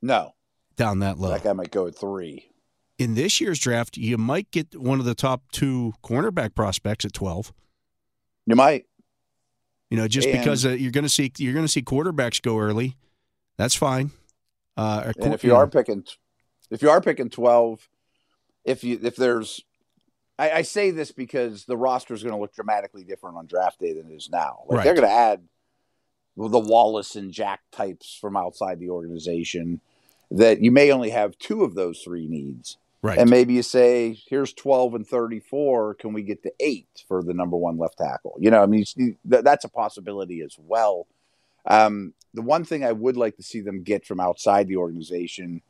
No, 0.00 0.32
down 0.76 1.00
that 1.00 1.18
low. 1.18 1.28
that 1.28 1.44
guy 1.44 1.52
might 1.52 1.70
go 1.70 1.86
at 1.86 1.94
three. 1.94 2.48
In 2.96 3.14
this 3.14 3.42
year's 3.42 3.58
draft, 3.58 3.98
you 3.98 4.16
might 4.16 4.50
get 4.52 4.74
one 4.74 5.00
of 5.00 5.04
the 5.04 5.14
top 5.14 5.42
two 5.52 5.92
cornerback 6.02 6.54
prospects 6.54 7.04
at 7.04 7.12
twelve. 7.12 7.52
You 8.46 8.56
might. 8.56 8.86
You 9.90 9.98
know, 9.98 10.08
just 10.08 10.26
And- 10.28 10.38
because 10.38 10.64
uh, 10.64 10.70
you're 10.70 10.90
going 10.92 11.04
to 11.04 11.10
see 11.10 11.30
you're 11.36 11.52
going 11.52 11.66
to 11.66 11.70
see 11.70 11.82
quarterbacks 11.82 12.40
go 12.40 12.58
early, 12.58 12.96
that's 13.58 13.74
fine. 13.74 14.12
Uh, 14.78 15.12
And 15.18 15.34
if 15.34 15.44
you 15.44 15.54
are 15.54 15.66
picking, 15.66 16.06
if 16.70 16.80
you 16.80 16.88
are 16.88 17.02
picking 17.02 17.28
twelve, 17.28 17.86
if 18.64 18.82
you 18.82 18.98
if 19.02 19.16
there's, 19.16 19.60
I, 20.38 20.50
I 20.50 20.62
say 20.62 20.90
this 20.90 21.12
because 21.12 21.64
the 21.64 21.76
roster 21.76 22.14
is 22.14 22.22
going 22.22 22.34
to 22.34 22.40
look 22.40 22.54
dramatically 22.54 23.04
different 23.04 23.36
on 23.36 23.46
draft 23.46 23.80
day 23.80 23.92
than 23.92 24.10
it 24.10 24.14
is 24.14 24.30
now. 24.30 24.64
Like 24.66 24.84
they're 24.84 24.94
going 24.94 25.08
to 25.08 25.14
add 25.14 25.42
the 26.36 26.58
Wallace 26.58 27.16
and 27.16 27.32
Jack 27.32 27.60
types 27.70 28.16
from 28.20 28.36
outside 28.36 28.80
the 28.80 28.90
organization. 28.90 29.80
That 30.30 30.62
you 30.62 30.70
may 30.70 30.90
only 30.90 31.10
have 31.10 31.38
two 31.38 31.62
of 31.62 31.74
those 31.74 32.00
three 32.00 32.26
needs. 32.26 32.78
right, 33.02 33.18
And 33.18 33.28
maybe 33.28 33.52
you 33.52 33.62
say, 33.62 34.18
here's 34.28 34.54
12 34.54 34.94
and 34.94 35.06
34. 35.06 35.94
Can 35.96 36.14
we 36.14 36.22
get 36.22 36.42
to 36.44 36.52
eight 36.58 37.04
for 37.06 37.22
the 37.22 37.34
number 37.34 37.58
one 37.58 37.76
left 37.76 37.98
tackle? 37.98 38.34
You 38.38 38.50
know, 38.50 38.62
I 38.62 38.66
mean, 38.66 38.86
that's 39.26 39.66
a 39.66 39.68
possibility 39.68 40.40
as 40.40 40.56
well. 40.58 41.06
Um, 41.66 42.14
the 42.32 42.40
one 42.40 42.64
thing 42.64 42.82
I 42.82 42.92
would 42.92 43.18
like 43.18 43.36
to 43.36 43.42
see 43.42 43.60
them 43.60 43.82
get 43.82 44.06
from 44.06 44.20
outside 44.20 44.68
the 44.68 44.76
organization 44.76 45.60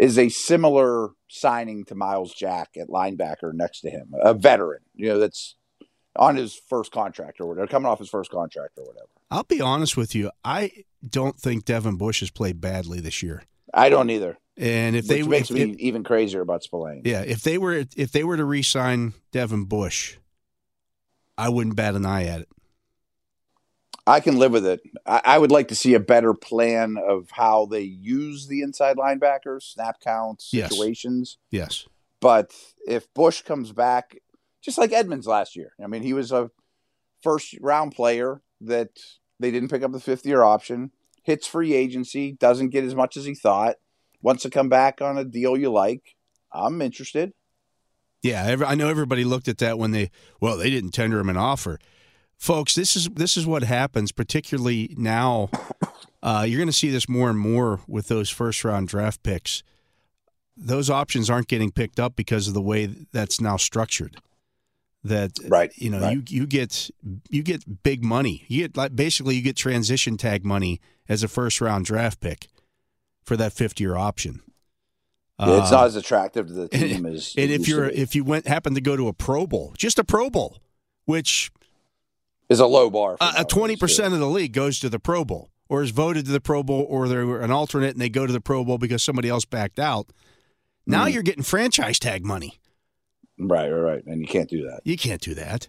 is 0.00 0.18
a 0.18 0.28
similar 0.30 1.10
signing 1.28 1.84
to 1.84 1.94
Myles 1.94 2.32
Jack 2.34 2.70
at 2.80 2.88
linebacker 2.88 3.52
next 3.52 3.80
to 3.82 3.90
him, 3.90 4.12
a 4.20 4.34
veteran, 4.34 4.80
you 4.94 5.08
know, 5.08 5.18
that's 5.18 5.56
on 6.16 6.36
his 6.36 6.58
first 6.68 6.90
contract 6.90 7.40
or 7.40 7.46
whatever, 7.46 7.66
coming 7.66 7.86
off 7.86 7.98
his 7.98 8.08
first 8.08 8.30
contract 8.30 8.78
or 8.78 8.84
whatever. 8.84 9.06
I'll 9.30 9.44
be 9.44 9.60
honest 9.60 9.96
with 9.96 10.14
you. 10.14 10.30
I 10.44 10.72
don't 11.08 11.38
think 11.38 11.64
Devin 11.64 11.96
Bush 11.96 12.20
has 12.20 12.30
played 12.30 12.60
badly 12.60 12.98
this 13.00 13.22
year. 13.22 13.42
I 13.72 13.88
don't 13.90 14.10
either. 14.10 14.38
And 14.56 14.96
if 14.96 15.04
Which 15.06 15.08
they 15.08 15.22
makes 15.22 15.50
if, 15.50 15.56
me 15.56 15.62
if- 15.72 15.78
even 15.78 16.02
crazier 16.02 16.40
about 16.40 16.62
Spillane. 16.64 17.02
yeah, 17.04 17.20
if 17.20 17.42
they 17.42 17.56
were 17.58 17.84
if 17.96 18.10
they 18.12 18.24
were 18.24 18.36
to 18.36 18.44
re-sign 18.44 19.14
Devin 19.32 19.64
Bush, 19.64 20.16
I 21.38 21.48
wouldn't 21.48 21.76
bat 21.76 21.94
an 21.94 22.04
eye 22.04 22.24
at 22.24 22.40
it. 22.40 22.48
I 24.10 24.20
can 24.20 24.38
live 24.38 24.52
with 24.52 24.66
it. 24.66 24.80
I, 25.06 25.20
I 25.24 25.38
would 25.38 25.50
like 25.50 25.68
to 25.68 25.74
see 25.74 25.94
a 25.94 26.00
better 26.00 26.34
plan 26.34 26.96
of 26.98 27.30
how 27.30 27.66
they 27.66 27.82
use 27.82 28.46
the 28.48 28.62
inside 28.62 28.96
linebackers, 28.96 29.62
snap 29.62 30.00
counts, 30.00 30.50
Yes. 30.52 30.70
situations. 30.70 31.38
Yes, 31.50 31.86
But 32.20 32.52
if 32.86 33.12
Bush 33.14 33.42
comes 33.42 33.72
back, 33.72 34.18
just 34.62 34.76
like 34.78 34.92
Edmunds 34.92 35.26
last 35.26 35.56
year, 35.56 35.72
I 35.82 35.86
mean, 35.86 36.02
he 36.02 36.12
was 36.12 36.32
a 36.32 36.50
first 37.22 37.54
round 37.60 37.94
player 37.94 38.42
that 38.60 38.90
they 39.38 39.50
didn't 39.50 39.70
pick 39.70 39.82
up 39.82 39.92
the 39.92 40.00
fifth 40.00 40.26
year 40.26 40.42
option, 40.42 40.90
hits 41.22 41.46
free 41.46 41.72
agency, 41.74 42.32
doesn't 42.32 42.70
get 42.70 42.84
as 42.84 42.94
much 42.94 43.16
as 43.16 43.24
he 43.24 43.34
thought, 43.34 43.76
wants 44.22 44.42
to 44.42 44.50
come 44.50 44.68
back 44.68 45.00
on 45.00 45.16
a 45.16 45.24
deal 45.24 45.56
you 45.56 45.70
like. 45.70 46.16
I'm 46.52 46.82
interested. 46.82 47.32
yeah. 48.22 48.56
I 48.66 48.74
know 48.74 48.88
everybody 48.88 49.24
looked 49.24 49.48
at 49.48 49.58
that 49.58 49.78
when 49.78 49.92
they 49.92 50.10
well 50.40 50.56
they 50.56 50.68
didn't 50.68 50.90
tender 50.90 51.20
him 51.20 51.28
an 51.30 51.36
offer. 51.36 51.78
Folks, 52.40 52.74
this 52.74 52.96
is 52.96 53.10
this 53.10 53.36
is 53.36 53.46
what 53.46 53.62
happens, 53.64 54.12
particularly 54.12 54.94
now. 54.96 55.50
Uh, 56.22 56.44
you're 56.48 56.56
going 56.58 56.68
to 56.68 56.72
see 56.72 56.88
this 56.88 57.06
more 57.06 57.28
and 57.28 57.38
more 57.38 57.80
with 57.86 58.08
those 58.08 58.30
first 58.30 58.64
round 58.64 58.88
draft 58.88 59.22
picks. 59.22 59.62
Those 60.56 60.88
options 60.88 61.28
aren't 61.28 61.48
getting 61.48 61.70
picked 61.70 62.00
up 62.00 62.16
because 62.16 62.48
of 62.48 62.54
the 62.54 62.62
way 62.62 62.86
that's 63.12 63.42
now 63.42 63.58
structured. 63.58 64.16
That 65.04 65.32
Right, 65.48 65.70
you 65.76 65.90
know 65.90 66.00
right. 66.00 66.12
you 66.16 66.22
you 66.28 66.46
get 66.46 66.90
you 67.28 67.42
get 67.42 67.82
big 67.82 68.02
money. 68.02 68.46
You 68.48 68.62
get 68.62 68.76
like 68.76 68.96
basically 68.96 69.36
you 69.36 69.42
get 69.42 69.56
transition 69.56 70.16
tag 70.16 70.42
money 70.42 70.80
as 71.10 71.22
a 71.22 71.28
first 71.28 71.60
round 71.60 71.84
draft 71.84 72.20
pick 72.20 72.48
for 73.22 73.36
that 73.36 73.52
50 73.52 73.84
year 73.84 73.96
option. 73.96 74.40
Yeah, 75.38 75.60
it's 75.62 75.72
Uh, 75.72 75.76
not 75.76 75.86
as 75.88 75.96
attractive 75.96 76.46
to 76.46 76.52
the 76.54 76.68
team 76.70 77.04
as. 77.04 77.34
and 77.36 77.50
if 77.50 77.68
you're 77.68 77.90
if 77.90 78.14
you 78.14 78.24
went 78.24 78.46
happened 78.46 78.76
to 78.76 78.82
go 78.82 78.96
to 78.96 79.08
a 79.08 79.12
Pro 79.12 79.46
Bowl, 79.46 79.74
just 79.76 79.98
a 79.98 80.04
Pro 80.04 80.30
Bowl, 80.30 80.56
which 81.04 81.50
is 82.50 82.60
a 82.60 82.66
low 82.66 82.90
bar. 82.90 83.16
uh, 83.20 83.42
twenty 83.44 83.76
percent 83.76 84.12
of 84.12 84.20
the 84.20 84.28
league 84.28 84.52
goes 84.52 84.78
to 84.80 84.90
the 84.90 84.98
Pro 85.00 85.24
Bowl, 85.24 85.50
or 85.70 85.82
is 85.82 85.90
voted 85.90 86.26
to 86.26 86.32
the 86.32 86.40
Pro 86.40 86.62
Bowl, 86.62 86.84
or 86.88 87.08
they're 87.08 87.40
an 87.40 87.50
alternate 87.50 87.92
and 87.92 88.00
they 88.00 88.10
go 88.10 88.26
to 88.26 88.32
the 88.32 88.40
Pro 88.40 88.64
Bowl 88.64 88.76
because 88.76 89.02
somebody 89.02 89.28
else 89.30 89.44
backed 89.46 89.78
out. 89.78 90.12
Now 90.86 91.06
Mhm. 91.06 91.14
you're 91.14 91.22
getting 91.22 91.42
franchise 91.44 91.98
tag 91.98 92.24
money. 92.26 92.58
Right, 93.38 93.70
right, 93.70 93.80
right, 93.80 94.04
and 94.06 94.20
you 94.20 94.26
can't 94.26 94.50
do 94.50 94.62
that. 94.64 94.80
You 94.84 94.98
can't 94.98 95.20
do 95.22 95.34
that. 95.34 95.68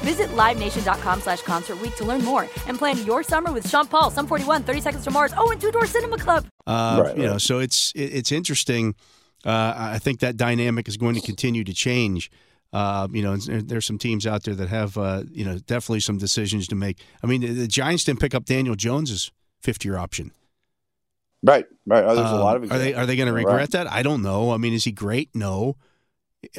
Visit 0.00 0.28
LiveNation.com 0.30 1.20
slash 1.20 1.42
Concert 1.42 1.80
Week 1.80 1.94
to 1.96 2.04
learn 2.04 2.24
more 2.24 2.48
and 2.66 2.78
plan 2.78 2.96
your 3.04 3.22
summer 3.22 3.52
with 3.52 3.68
Sean 3.68 3.86
Paul, 3.86 4.10
Sum 4.10 4.26
41, 4.26 4.62
30 4.62 4.80
Seconds 4.80 5.04
to 5.04 5.10
Mars, 5.10 5.32
oh, 5.36 5.50
and 5.50 5.60
Two 5.60 5.70
Door 5.70 5.86
Cinema 5.86 6.18
Club. 6.18 6.46
Uh, 6.66 7.02
Right, 7.06 7.16
you 7.16 7.24
know, 7.24 7.38
so 7.38 7.58
it's 7.58 7.92
it, 7.94 8.04
it's 8.14 8.32
interesting. 8.32 8.94
Uh, 9.44 9.72
I 9.76 9.98
think 9.98 10.20
that 10.20 10.36
dynamic 10.36 10.88
is 10.88 10.96
going 10.96 11.14
to 11.14 11.20
continue 11.20 11.62
to 11.64 11.72
change. 11.72 12.30
Uh, 12.72 13.08
you 13.12 13.22
know, 13.22 13.36
there's 13.36 13.86
some 13.86 13.96
teams 13.98 14.26
out 14.26 14.42
there 14.42 14.54
that 14.54 14.68
have 14.68 14.98
uh, 14.98 15.22
you 15.30 15.44
know 15.44 15.58
definitely 15.58 16.00
some 16.00 16.18
decisions 16.18 16.68
to 16.68 16.74
make. 16.74 16.98
I 17.22 17.26
mean, 17.26 17.40
the, 17.40 17.48
the 17.48 17.66
Giants 17.68 18.04
didn't 18.04 18.20
pick 18.20 18.34
up 18.34 18.44
Daniel 18.44 18.74
Jones's 18.74 19.30
fifth 19.62 19.84
year 19.84 19.96
option. 19.96 20.32
Right, 21.42 21.66
right. 21.86 22.04
Oh, 22.04 22.14
there's 22.16 22.30
a 22.30 22.34
Um, 22.34 22.40
lot 22.40 22.56
of 22.56 22.70
are 22.72 22.78
they 22.78 22.94
are 22.94 23.06
they 23.06 23.16
going 23.16 23.28
to 23.28 23.32
regret 23.32 23.56
Right. 23.56 23.70
that? 23.70 23.90
I 23.92 24.02
don't 24.02 24.22
know. 24.22 24.50
I 24.52 24.56
mean, 24.56 24.72
is 24.74 24.84
he 24.84 24.92
great? 24.92 25.30
No. 25.34 25.76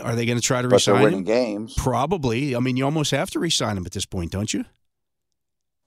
Are 0.01 0.15
they 0.15 0.25
going 0.25 0.37
to 0.37 0.43
try 0.43 0.61
to 0.61 0.67
But 0.67 0.83
they're 0.83 0.93
resign 0.93 1.03
winning 1.03 1.19
him? 1.19 1.25
games. 1.25 1.73
Probably. 1.77 2.55
I 2.55 2.59
mean, 2.59 2.77
you 2.77 2.85
almost 2.85 3.11
have 3.11 3.29
to 3.31 3.39
resign 3.39 3.77
him 3.77 3.85
at 3.85 3.93
this 3.93 4.05
point, 4.05 4.31
don't 4.31 4.53
you? 4.53 4.65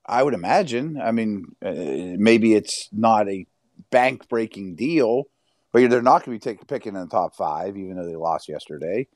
I 0.06 0.22
would 0.22 0.34
imagine. 0.34 1.00
I 1.00 1.12
mean, 1.12 1.44
uh, 1.64 1.72
maybe 2.18 2.54
it's 2.54 2.88
not 2.92 3.28
a 3.28 3.46
bank 3.90 4.28
breaking 4.28 4.74
deal, 4.76 5.24
but 5.72 5.88
they're 5.90 6.02
not 6.02 6.24
going 6.24 6.38
to 6.38 6.44
be 6.44 6.50
taking 6.50 6.66
picking 6.66 6.94
in 6.96 7.02
the 7.02 7.06
top 7.06 7.36
five, 7.36 7.76
even 7.76 7.96
though 7.96 8.06
they 8.06 8.16
lost 8.16 8.48
yesterday. 8.48 9.08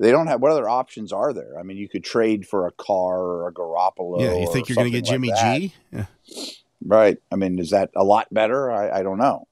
They 0.00 0.10
don't 0.10 0.26
have 0.26 0.40
what 0.42 0.50
other 0.50 0.68
options 0.68 1.12
are 1.12 1.32
there? 1.32 1.58
I 1.58 1.62
mean, 1.62 1.76
you 1.76 1.88
could 1.88 2.02
trade 2.02 2.46
for 2.46 2.66
a 2.66 2.72
Carr 2.72 3.20
or 3.20 3.48
a 3.48 3.52
Garoppolo. 3.52 4.20
yeah. 4.20 4.34
You 4.38 4.52
think 4.52 4.68
you're 4.68 4.74
going 4.74 4.90
to 4.90 4.98
get 4.98 5.04
Jimmy 5.04 5.30
like. 5.30 5.60
G? 5.60 5.74
Yeah. 5.92 6.06
Right. 6.84 7.18
I 7.30 7.36
mean, 7.36 7.58
is 7.60 7.70
that 7.70 7.90
a 7.94 8.02
lot 8.02 8.26
better? 8.34 8.70
I, 8.72 8.98
I 8.98 9.02
don't 9.04 9.18
know. 9.18 9.46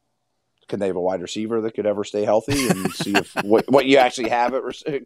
Can 0.73 0.81
they 0.81 0.87
have 0.87 0.97
a 0.97 1.01
wide 1.03 1.21
receiver 1.21 1.61
that 1.61 1.75
could 1.75 1.85
ever 1.85 2.03
stay 2.03 2.25
healthy 2.25 2.67
and 2.67 2.91
see 2.95 3.13
if 3.15 3.35
what, 3.45 3.71
what 3.71 3.85
you 3.85 3.99
actually 3.99 4.31
have 4.31 4.55
at 4.55 4.65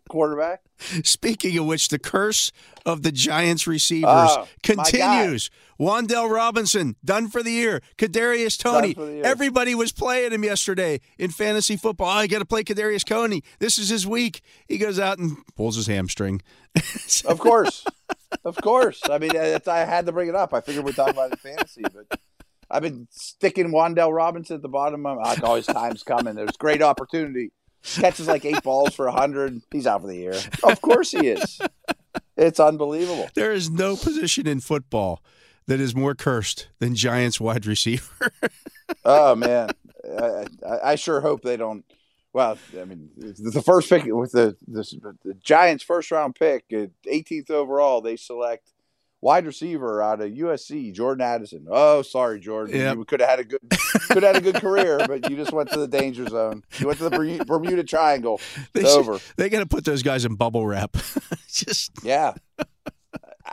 quarterback? 0.08 0.60
Speaking 1.02 1.58
of 1.58 1.66
which, 1.66 1.88
the 1.88 1.98
curse 1.98 2.52
of 2.84 3.02
the 3.02 3.10
Giants 3.10 3.66
receivers 3.66 4.04
Oh, 4.30 4.46
continues. 4.62 5.50
Wan'Dale 5.80 6.30
Robinson 6.30 6.94
done 7.04 7.26
for 7.26 7.42
the 7.42 7.50
year. 7.50 7.82
Kadarius 7.98 8.56
Toney. 8.56 8.94
year. 8.96 9.24
Everybody 9.24 9.74
was 9.74 9.90
playing 9.90 10.30
him 10.30 10.44
yesterday 10.44 11.00
in 11.18 11.32
fantasy 11.32 11.76
football. 11.76 12.06
Oh, 12.06 12.10
I 12.20 12.28
got 12.28 12.38
to 12.38 12.44
play 12.44 12.62
Kadarius 12.62 13.02
Toney. 13.04 13.42
This 13.58 13.76
is 13.76 13.88
his 13.88 14.06
week. 14.06 14.42
He 14.68 14.78
goes 14.78 15.00
out 15.00 15.18
and 15.18 15.36
pulls 15.56 15.74
his 15.74 15.88
hamstring. 15.88 16.42
Of 17.24 17.38
course, 17.40 17.84
of 18.44 18.56
course. 18.62 19.00
I 19.10 19.18
mean, 19.18 19.30
I 19.34 19.78
had 19.80 20.06
to 20.06 20.12
bring 20.12 20.28
it 20.28 20.34
up. 20.36 20.54
I 20.54 20.60
figured 20.60 20.84
we're 20.84 20.92
talking 20.92 21.14
about 21.14 21.36
fantasy, 21.40 21.82
but 21.82 22.20
I've 22.70 22.82
been 22.82 23.06
sticking 23.10 23.70
Wan'Dale 23.70 24.14
Robinson 24.14 24.56
at 24.56 24.62
the 24.62 24.68
bottom 24.68 25.06
of. 25.06 25.18
Like, 25.18 25.42
oh, 25.42 25.54
his 25.54 25.66
time's 25.66 26.02
coming. 26.02 26.34
There's 26.34 26.56
great 26.58 26.82
opportunity. 26.82 27.52
Catches 27.82 28.26
like 28.26 28.44
eight 28.44 28.62
balls 28.62 28.94
for 28.94 29.06
a 29.06 29.12
hundred. 29.12 29.62
He's 29.70 29.86
out 29.86 30.00
for 30.00 30.08
the 30.08 30.16
year. 30.16 30.34
Of 30.64 30.80
course 30.80 31.12
he 31.12 31.28
is. 31.28 31.60
It's 32.36 32.58
unbelievable. 32.58 33.28
There 33.34 33.52
is 33.52 33.70
no 33.70 33.96
position 33.96 34.46
in 34.46 34.60
football 34.60 35.22
that 35.66 35.80
is 35.80 35.94
more 35.94 36.14
cursed 36.14 36.68
than 36.80 36.94
Giants 36.94 37.40
wide 37.40 37.66
receiver. 37.66 38.32
Oh 39.04 39.34
man, 39.34 39.70
I, 40.16 40.46
I, 40.64 40.78
I 40.92 40.94
sure 40.94 41.20
hope 41.20 41.42
they 41.42 41.56
don't. 41.56 41.84
Well, 42.32 42.56
I 42.80 42.84
mean, 42.84 43.10
the 43.16 43.62
first 43.62 43.88
pick 43.88 44.04
with 44.06 44.30
the 44.30 44.56
the, 44.68 45.16
the 45.24 45.34
Giants' 45.34 45.82
first 45.82 46.10
round 46.12 46.36
pick, 46.36 46.64
at 46.72 46.90
18th 47.04 47.50
overall, 47.50 48.00
they 48.00 48.16
select 48.16 48.72
wide 49.26 49.44
receiver 49.44 50.00
out 50.00 50.20
of 50.20 50.30
USC, 50.30 50.92
Jordan 50.94 51.22
Addison. 51.26 51.66
Oh, 51.68 52.02
sorry, 52.02 52.38
Jordan, 52.38 52.76
Yep. 52.76 52.96
you 52.98 53.04
could 53.04 53.18
have 53.20 53.28
had 53.28 53.40
a 53.40 53.44
good 53.44 53.60
could 54.08 54.22
have 54.22 54.34
had 54.34 54.36
a 54.36 54.40
good 54.52 54.60
career, 54.62 55.00
but 55.06 55.28
you 55.28 55.36
just 55.36 55.52
went 55.52 55.68
to 55.72 55.80
the 55.80 55.88
danger 55.88 56.28
zone. 56.28 56.62
You 56.78 56.86
went 56.86 56.98
to 57.00 57.08
the 57.08 57.44
Bermuda 57.46 57.82
Triangle. 57.82 58.40
They 58.72 58.82
It's 58.82 58.92
should- 58.92 59.00
over. 59.00 59.18
They 59.36 59.48
got 59.48 59.58
to 59.60 59.66
put 59.66 59.84
those 59.84 60.02
guys 60.04 60.24
in 60.24 60.36
bubble 60.36 60.64
wrap. 60.66 60.96
Just 61.50 61.90
Yeah. 62.04 62.34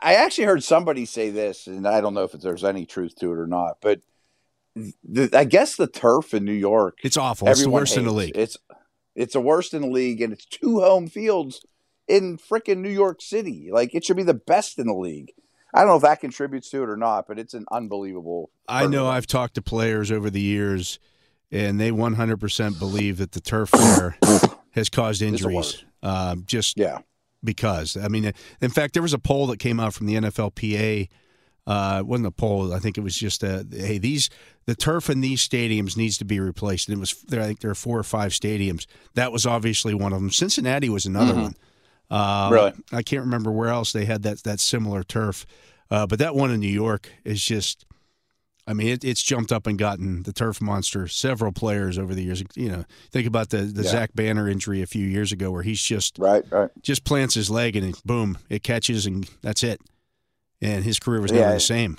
I 0.01 0.15
actually 0.15 0.45
heard 0.45 0.63
somebody 0.63 1.05
say 1.05 1.29
this, 1.29 1.65
and 1.67 1.87
I 1.87 2.01
don't 2.01 2.13
know 2.13 2.23
if 2.23 2.33
there's 2.33 2.63
any 2.63 2.85
truth 2.85 3.15
to 3.21 3.31
it 3.31 3.37
or 3.39 3.47
not, 3.47 3.77
but 3.81 4.01
the, 4.75 5.29
I 5.33 5.43
guess 5.45 5.75
the 5.75 5.87
turf 5.87 6.33
in 6.33 6.45
New 6.45 6.51
York 6.53 6.97
it's 7.03 7.15
awful. 7.17 7.47
It's 7.47 7.63
the 7.63 7.69
worst 7.69 7.95
in 7.97 8.05
the 8.05 8.11
league. 8.11 8.33
It's 8.35 8.57
it's 9.15 9.33
the 9.33 9.41
worst 9.41 9.73
in 9.73 9.81
the 9.83 9.87
league, 9.89 10.19
and 10.21 10.33
it's 10.33 10.45
two 10.45 10.81
home 10.81 11.07
fields 11.07 11.61
in 12.07 12.37
freaking 12.37 12.79
New 12.79 12.89
York 12.89 13.21
City. 13.21 13.69
Like 13.71 13.93
it 13.95 14.03
should 14.03 14.17
be 14.17 14.23
the 14.23 14.33
best 14.33 14.77
in 14.79 14.87
the 14.87 14.93
league. 14.95 15.31
I 15.73 15.79
don't 15.79 15.87
know 15.87 15.95
if 15.95 16.03
that 16.03 16.19
contributes 16.19 16.69
to 16.69 16.83
it 16.83 16.89
or 16.89 16.97
not, 16.97 17.27
but 17.27 17.39
it's 17.39 17.53
an 17.53 17.65
unbelievable. 17.71 18.51
I 18.67 18.85
know. 18.85 19.07
I've 19.07 19.25
talked 19.25 19.55
to 19.55 19.61
players 19.61 20.11
over 20.11 20.29
the 20.29 20.41
years, 20.41 20.99
and 21.51 21.79
they 21.79 21.91
100% 21.91 22.79
believe 22.79 23.17
that 23.17 23.31
the 23.31 23.41
turf 23.41 23.71
there 23.71 24.15
has 24.71 24.89
caused 24.89 25.21
injuries. 25.21 25.83
Um, 26.03 26.43
just 26.45 26.77
Yeah, 26.77 26.99
because. 27.43 27.97
I 27.97 28.07
mean, 28.07 28.33
in 28.61 28.69
fact, 28.69 28.93
there 28.93 29.01
was 29.01 29.13
a 29.13 29.19
poll 29.19 29.47
that 29.47 29.59
came 29.59 29.79
out 29.79 29.93
from 29.93 30.05
the 30.05 30.15
NFLPA. 30.15 31.09
Uh, 31.65 31.97
it 32.01 32.05
wasn't 32.05 32.27
a 32.27 32.31
poll. 32.31 32.73
I 32.73 32.79
think 32.79 32.97
it 32.97 33.01
was 33.01 33.15
just 33.15 33.41
a 33.41 33.65
hey, 33.71 33.97
these 33.97 34.29
the 34.65 34.75
turf 34.75 35.09
in 35.09 35.21
these 35.21 35.47
stadiums 35.47 35.95
needs 35.95 36.17
to 36.17 36.25
be 36.25 36.39
replaced. 36.39 36.89
And 36.89 36.97
it 36.97 36.99
was 36.99 37.13
there. 37.23 37.41
I 37.41 37.45
think 37.45 37.61
there 37.61 37.71
are 37.71 37.75
four 37.75 37.97
or 37.97 38.03
five 38.03 38.31
stadiums. 38.31 38.85
That 39.13 39.31
was 39.31 39.45
obviously 39.45 39.93
one 39.93 40.13
of 40.13 40.19
them. 40.19 40.29
Cincinnati 40.29 40.89
was 40.89 41.05
another 41.05 41.33
one. 41.33 41.55
Uh, 42.09 42.49
Really? 42.51 42.73
I 42.91 43.01
can't 43.01 43.21
remember 43.23 43.51
where 43.51 43.69
else 43.69 43.91
they 43.93 44.05
had 44.05 44.23
that 44.23 44.43
that 44.43 44.59
similar 44.59 45.03
turf, 45.03 45.45
uh, 45.89 46.05
but 46.07 46.19
that 46.19 46.35
one 46.35 46.51
in 46.51 46.59
New 46.59 46.67
York 46.67 47.09
is 47.23 47.43
just. 47.43 47.85
I 48.65 48.71
mean, 48.71 48.87
it, 48.87 49.03
it's 49.03 49.21
jumped 49.21 49.51
up 49.51 49.67
and 49.67 49.77
gotten 49.77 50.23
the 50.23 50.31
turf 50.31 50.61
monster 50.61 51.05
several 51.09 51.51
players 51.51 51.97
over 51.97 52.15
the 52.15 52.23
years. 52.23 52.41
You 52.55 52.69
know, 52.69 52.85
think 53.11 53.27
about 53.27 53.49
the 53.49 53.57
the 53.63 53.83
Yeah. 53.83 53.89
Zach 53.89 54.11
Banner 54.15 54.47
injury 54.47 54.81
a 54.81 54.85
few 54.85 55.05
years 55.05 55.33
ago, 55.33 55.51
where 55.51 55.63
he's 55.63 55.81
just 55.81 56.17
right, 56.17 56.45
right. 56.49 56.69
just 56.81 57.03
plants 57.03 57.33
his 57.35 57.49
leg 57.49 57.75
and 57.75 57.85
it, 57.87 58.01
boom, 58.05 58.37
it 58.49 58.63
catches 58.63 59.05
and 59.05 59.29
that's 59.41 59.63
it. 59.63 59.81
And 60.61 60.85
his 60.85 60.97
career 60.97 61.19
was 61.19 61.31
Yeah. 61.31 61.41
never 61.41 61.53
the 61.55 61.59
same. 61.59 61.97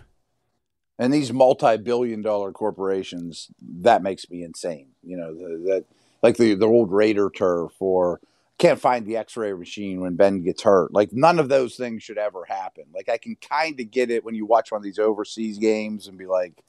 And 0.99 1.12
these 1.12 1.35
multi-billion-dollar 1.35 2.53
corporations 2.53 3.49
that 3.81 4.03
makes 4.03 4.31
me 4.31 4.43
insane. 4.43 4.88
You 5.03 5.19
know 5.19 5.35
the, 5.35 5.59
that 5.69 5.85
like 6.23 6.38
the 6.38 6.55
the 6.55 6.67
old 6.67 6.90
Raider 6.93 7.29
turf 7.29 7.73
or 7.79 8.21
can't 8.59 8.81
find 8.81 9.07
the 9.07 9.17
X-ray 9.17 9.53
machine 9.53 10.01
when 10.01 10.17
Ben 10.17 10.43
gets 10.43 10.62
hurt. 10.62 10.93
Like 10.93 11.12
none 11.12 11.38
of 11.38 11.49
those 11.49 11.77
things 11.77 12.03
should 12.03 12.19
ever 12.19 12.45
happen. 12.45 12.85
Like 12.95 13.09
I 13.09 13.19
can 13.19 13.37
kind 13.37 13.79
of 13.81 13.90
get 13.90 14.11
it 14.11 14.25
when 14.25 14.35
you 14.35 14.47
watch 14.47 14.71
one 14.71 14.79
of 14.79 14.85
these 14.85 14.99
overseas 14.99 15.59
games 15.59 16.07
and 16.07 16.17
be 16.17 16.27
like, 16.27 16.62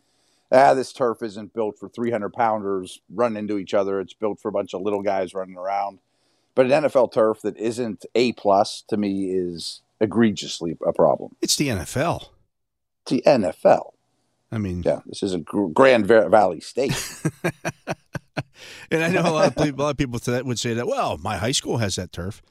ah, 0.51 0.73
this 0.73 0.93
turf 0.93 1.21
isn't 1.21 1.53
built 1.53 1.77
for 1.77 1.89
300 1.89 2.33
pounders 2.33 3.01
running 3.13 3.37
into 3.37 3.57
each 3.57 3.73
other. 3.73 3.99
It's 3.99 4.13
built 4.13 4.39
for 4.39 4.49
a 4.49 4.51
bunch 4.51 4.73
of 4.73 4.81
little 4.81 5.01
guys 5.01 5.33
running 5.33 5.57
around. 5.57 5.99
But 6.55 6.67
an 6.67 6.83
NFL 6.83 7.11
turf 7.11 7.41
that 7.41 7.57
isn't 7.57 8.05
a 8.15 8.31
plus 8.33 8.83
to 8.87 8.97
me 8.97 9.31
is 9.31 9.81
egregiously 9.99 10.77
a 10.85 10.93
problem. 10.93 11.35
It's 11.41 11.55
the 11.55 11.67
NFL. 11.67 12.29
It's 13.03 13.11
the 13.11 13.23
NFL. 13.25 13.91
I 14.51 14.57
mean, 14.57 14.83
Yeah, 14.83 15.01
this 15.05 15.21
isn't 15.21 15.45
Grand 15.73 16.07
Valley 16.07 16.61
State. 16.61 16.93
and 18.91 19.03
I 19.03 19.07
know 19.09 19.21
a 19.21 19.31
lot 19.31 19.47
of 19.47 19.55
people, 19.63 19.81
a 19.81 19.83
lot 19.83 19.89
of 19.91 19.97
people 19.97 20.19
to 20.19 20.31
that 20.31 20.45
would 20.45 20.59
say 20.59 20.73
that. 20.73 20.87
Well, 20.87 21.17
my 21.17 21.37
high 21.37 21.51
school 21.51 21.77
has 21.77 21.95
that 21.95 22.11
turf. 22.11 22.41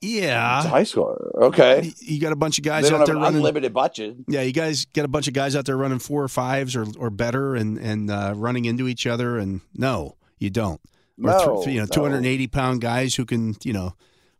It's 0.00 0.12
Yeah, 0.12 0.62
high 0.62 0.84
school. 0.84 1.16
Okay. 1.36 1.92
you- 1.98 2.20
got 2.20 2.32
a 2.32 2.36
bunch 2.36 2.58
of 2.58 2.64
guys 2.64 2.90
out 2.90 3.04
there 3.06 3.16
an 3.16 3.22
running. 3.22 3.38
unlimited 3.38 3.72
budget. 3.74 4.16
Yeah, 4.28 4.42
you 4.42 4.52
guys 4.52 4.84
get 4.86 5.04
a 5.04 5.08
bunch 5.08 5.26
of 5.28 5.34
guys 5.34 5.56
out 5.56 5.66
there 5.66 5.76
running 5.76 5.98
four 5.98 6.22
or 6.22 6.28
fives 6.28 6.76
or 6.76 6.86
or 6.98 7.10
better, 7.10 7.54
and 7.56 7.78
and 7.78 8.10
uh, 8.10 8.32
running 8.36 8.64
into 8.64 8.86
each 8.86 9.06
other. 9.06 9.38
And 9.38 9.60
no, 9.74 10.16
you 10.38 10.50
don't. 10.50 10.80
Or 11.22 11.30
No, 11.30 11.62
th- 11.64 11.74
you 11.74 11.80
know, 11.80 11.86
no. 11.86 11.86
two 11.86 12.02
hundred 12.02 12.18
and 12.18 12.26
eighty 12.26 12.46
pound 12.46 12.80
guys 12.80 13.16
who 13.16 13.24
can 13.24 13.56
you 13.64 13.72
know 13.72 13.94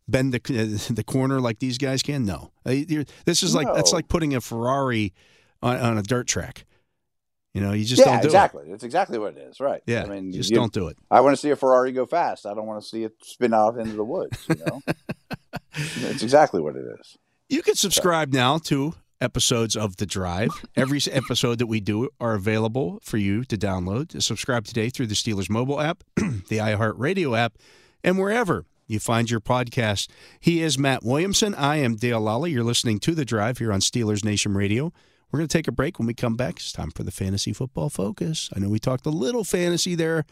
bend 0.06 0.32
the 0.32 0.38
uh, 0.38 0.94
the 0.94 1.02
corner 1.04 1.40
like 1.40 1.58
these 1.58 1.76
guys 1.76 2.02
can. 2.04 2.24
No, 2.24 2.52
Uh, 2.64 2.74
this 3.24 3.42
is 3.42 3.52
like 3.54 3.66
that's 3.74 3.92
like 3.92 4.06
putting 4.08 4.34
a 4.36 4.40
Ferrari 4.40 5.12
on, 5.60 5.76
on 5.76 5.98
a 5.98 6.02
dirt 6.02 6.28
track. 6.28 6.64
You 7.54 7.62
know, 7.62 7.72
you 7.72 7.84
just 7.84 8.00
yeah, 8.00 8.06
don't 8.06 8.14
do 8.22 8.26
it. 8.26 8.26
exactly. 8.26 8.64
That's 8.68 8.84
exactly 8.84 9.18
what 9.18 9.36
it 9.36 9.40
is. 9.40 9.58
Right. 9.58 9.82
Yeah, 9.86 10.04
I 10.04 10.06
mean, 10.06 10.32
just 10.32 10.50
you- 10.50 10.56
don't 10.56 10.72
do 10.72 10.88
it. 10.88 10.98
I 11.10 11.20
want 11.20 11.34
to 11.34 11.40
see 11.40 11.50
a 11.50 11.56
Ferrari 11.56 11.92
go 11.92 12.06
fast. 12.06 12.46
I 12.46 12.54
don't 12.54 12.66
want 12.66 12.82
to 12.82 12.88
see 12.88 13.04
it 13.04 13.14
spin 13.22 13.54
off 13.54 13.76
into 13.76 13.94
the 13.94 14.04
woods. 14.04 14.38
You 14.48 14.56
know, 14.66 14.80
it's 15.74 16.22
exactly 16.22 16.60
what 16.60 16.76
it 16.76 16.84
is. 17.00 17.16
You 17.48 17.62
can 17.62 17.74
subscribe 17.74 18.32
now 18.32 18.58
to 18.58 18.94
episodes 19.20 19.76
of 19.76 19.96
The 19.96 20.06
Drive. 20.06 20.50
Every 20.76 21.00
episode 21.10 21.58
that 21.58 21.66
we 21.66 21.80
do 21.80 22.10
are 22.20 22.34
available 22.34 23.00
for 23.02 23.16
you 23.16 23.44
to 23.44 23.56
download. 23.56 24.20
Subscribe 24.22 24.64
today 24.64 24.90
through 24.90 25.06
the 25.06 25.14
Steelers 25.14 25.50
mobile 25.50 25.80
app, 25.80 26.04
the 26.16 26.58
iHeartRadio 26.58 27.36
app, 27.36 27.56
and 28.04 28.18
wherever 28.18 28.66
you 28.86 28.98
find 28.98 29.30
your 29.30 29.40
podcast. 29.40 30.08
He 30.40 30.62
is 30.62 30.78
Matt 30.78 31.04
Williamson. 31.04 31.54
I 31.54 31.76
am 31.76 31.96
Dale 31.96 32.20
Lolley. 32.20 32.50
You're 32.52 32.64
listening 32.64 32.98
to 33.00 33.14
The 33.14 33.24
Drive 33.24 33.58
here 33.58 33.72
on 33.72 33.80
Steelers 33.80 34.24
Nation 34.24 34.54
Radio. 34.54 34.92
We're 35.30 35.40
going 35.40 35.48
to 35.48 35.58
take 35.58 35.68
a 35.68 35.72
break. 35.72 35.98
When 35.98 36.06
we 36.06 36.14
come 36.14 36.36
back, 36.36 36.56
it's 36.56 36.72
time 36.72 36.90
for 36.90 37.02
the 37.02 37.10
fantasy 37.10 37.52
football 37.52 37.90
focus. 37.90 38.48
I 38.54 38.60
know 38.60 38.68
we 38.68 38.78
talked 38.78 39.06
a 39.06 39.10
little 39.10 39.44
fantasy 39.44 39.94
there. 39.94 40.24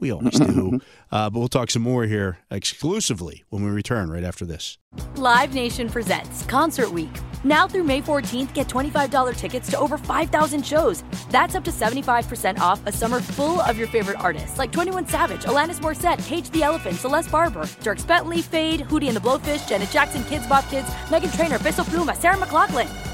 We 0.00 0.10
always 0.12 0.38
do. 0.38 0.80
Uh, 1.12 1.30
but 1.30 1.38
we'll 1.38 1.46
talk 1.46 1.70
some 1.70 1.82
more 1.82 2.06
here 2.06 2.38
exclusively 2.50 3.44
when 3.50 3.62
we 3.62 3.70
return 3.70 4.10
right 4.10 4.24
after 4.24 4.44
this. 4.44 4.78
Live 5.14 5.54
Nation 5.54 5.88
presents 5.88 6.42
Concert 6.46 6.90
Week. 6.90 7.10
Now 7.44 7.68
through 7.68 7.84
May 7.84 8.00
14th, 8.00 8.52
get 8.52 8.66
$25 8.66 9.36
tickets 9.36 9.70
to 9.70 9.78
over 9.78 9.96
5,000 9.96 10.66
shows. 10.66 11.04
That's 11.30 11.54
up 11.54 11.62
to 11.64 11.70
75% 11.70 12.58
off 12.58 12.84
a 12.86 12.90
summer 12.90 13.20
full 13.20 13.60
of 13.60 13.78
your 13.78 13.86
favorite 13.86 14.18
artists 14.18 14.58
like 14.58 14.72
21 14.72 15.06
Savage, 15.06 15.44
Alanis 15.44 15.78
Morissette, 15.78 16.24
Cage 16.26 16.50
the 16.50 16.64
Elephant, 16.64 16.96
Celeste 16.96 17.30
Barber, 17.30 17.62
Dierks 17.82 18.04
Bentley, 18.04 18.42
Fade, 18.42 18.80
Hootie 18.80 19.06
and 19.06 19.16
the 19.16 19.20
Blowfish, 19.20 19.68
Janet 19.68 19.90
Jackson, 19.90 20.22
Kidz 20.24 20.48
Bop 20.48 20.68
Kids, 20.68 20.88
Meghan 21.10 21.34
Trainor, 21.36 21.60
Peso 21.60 21.84
Pluma, 21.84 22.16
Sarah 22.16 22.36
McLachlan. 22.36 23.13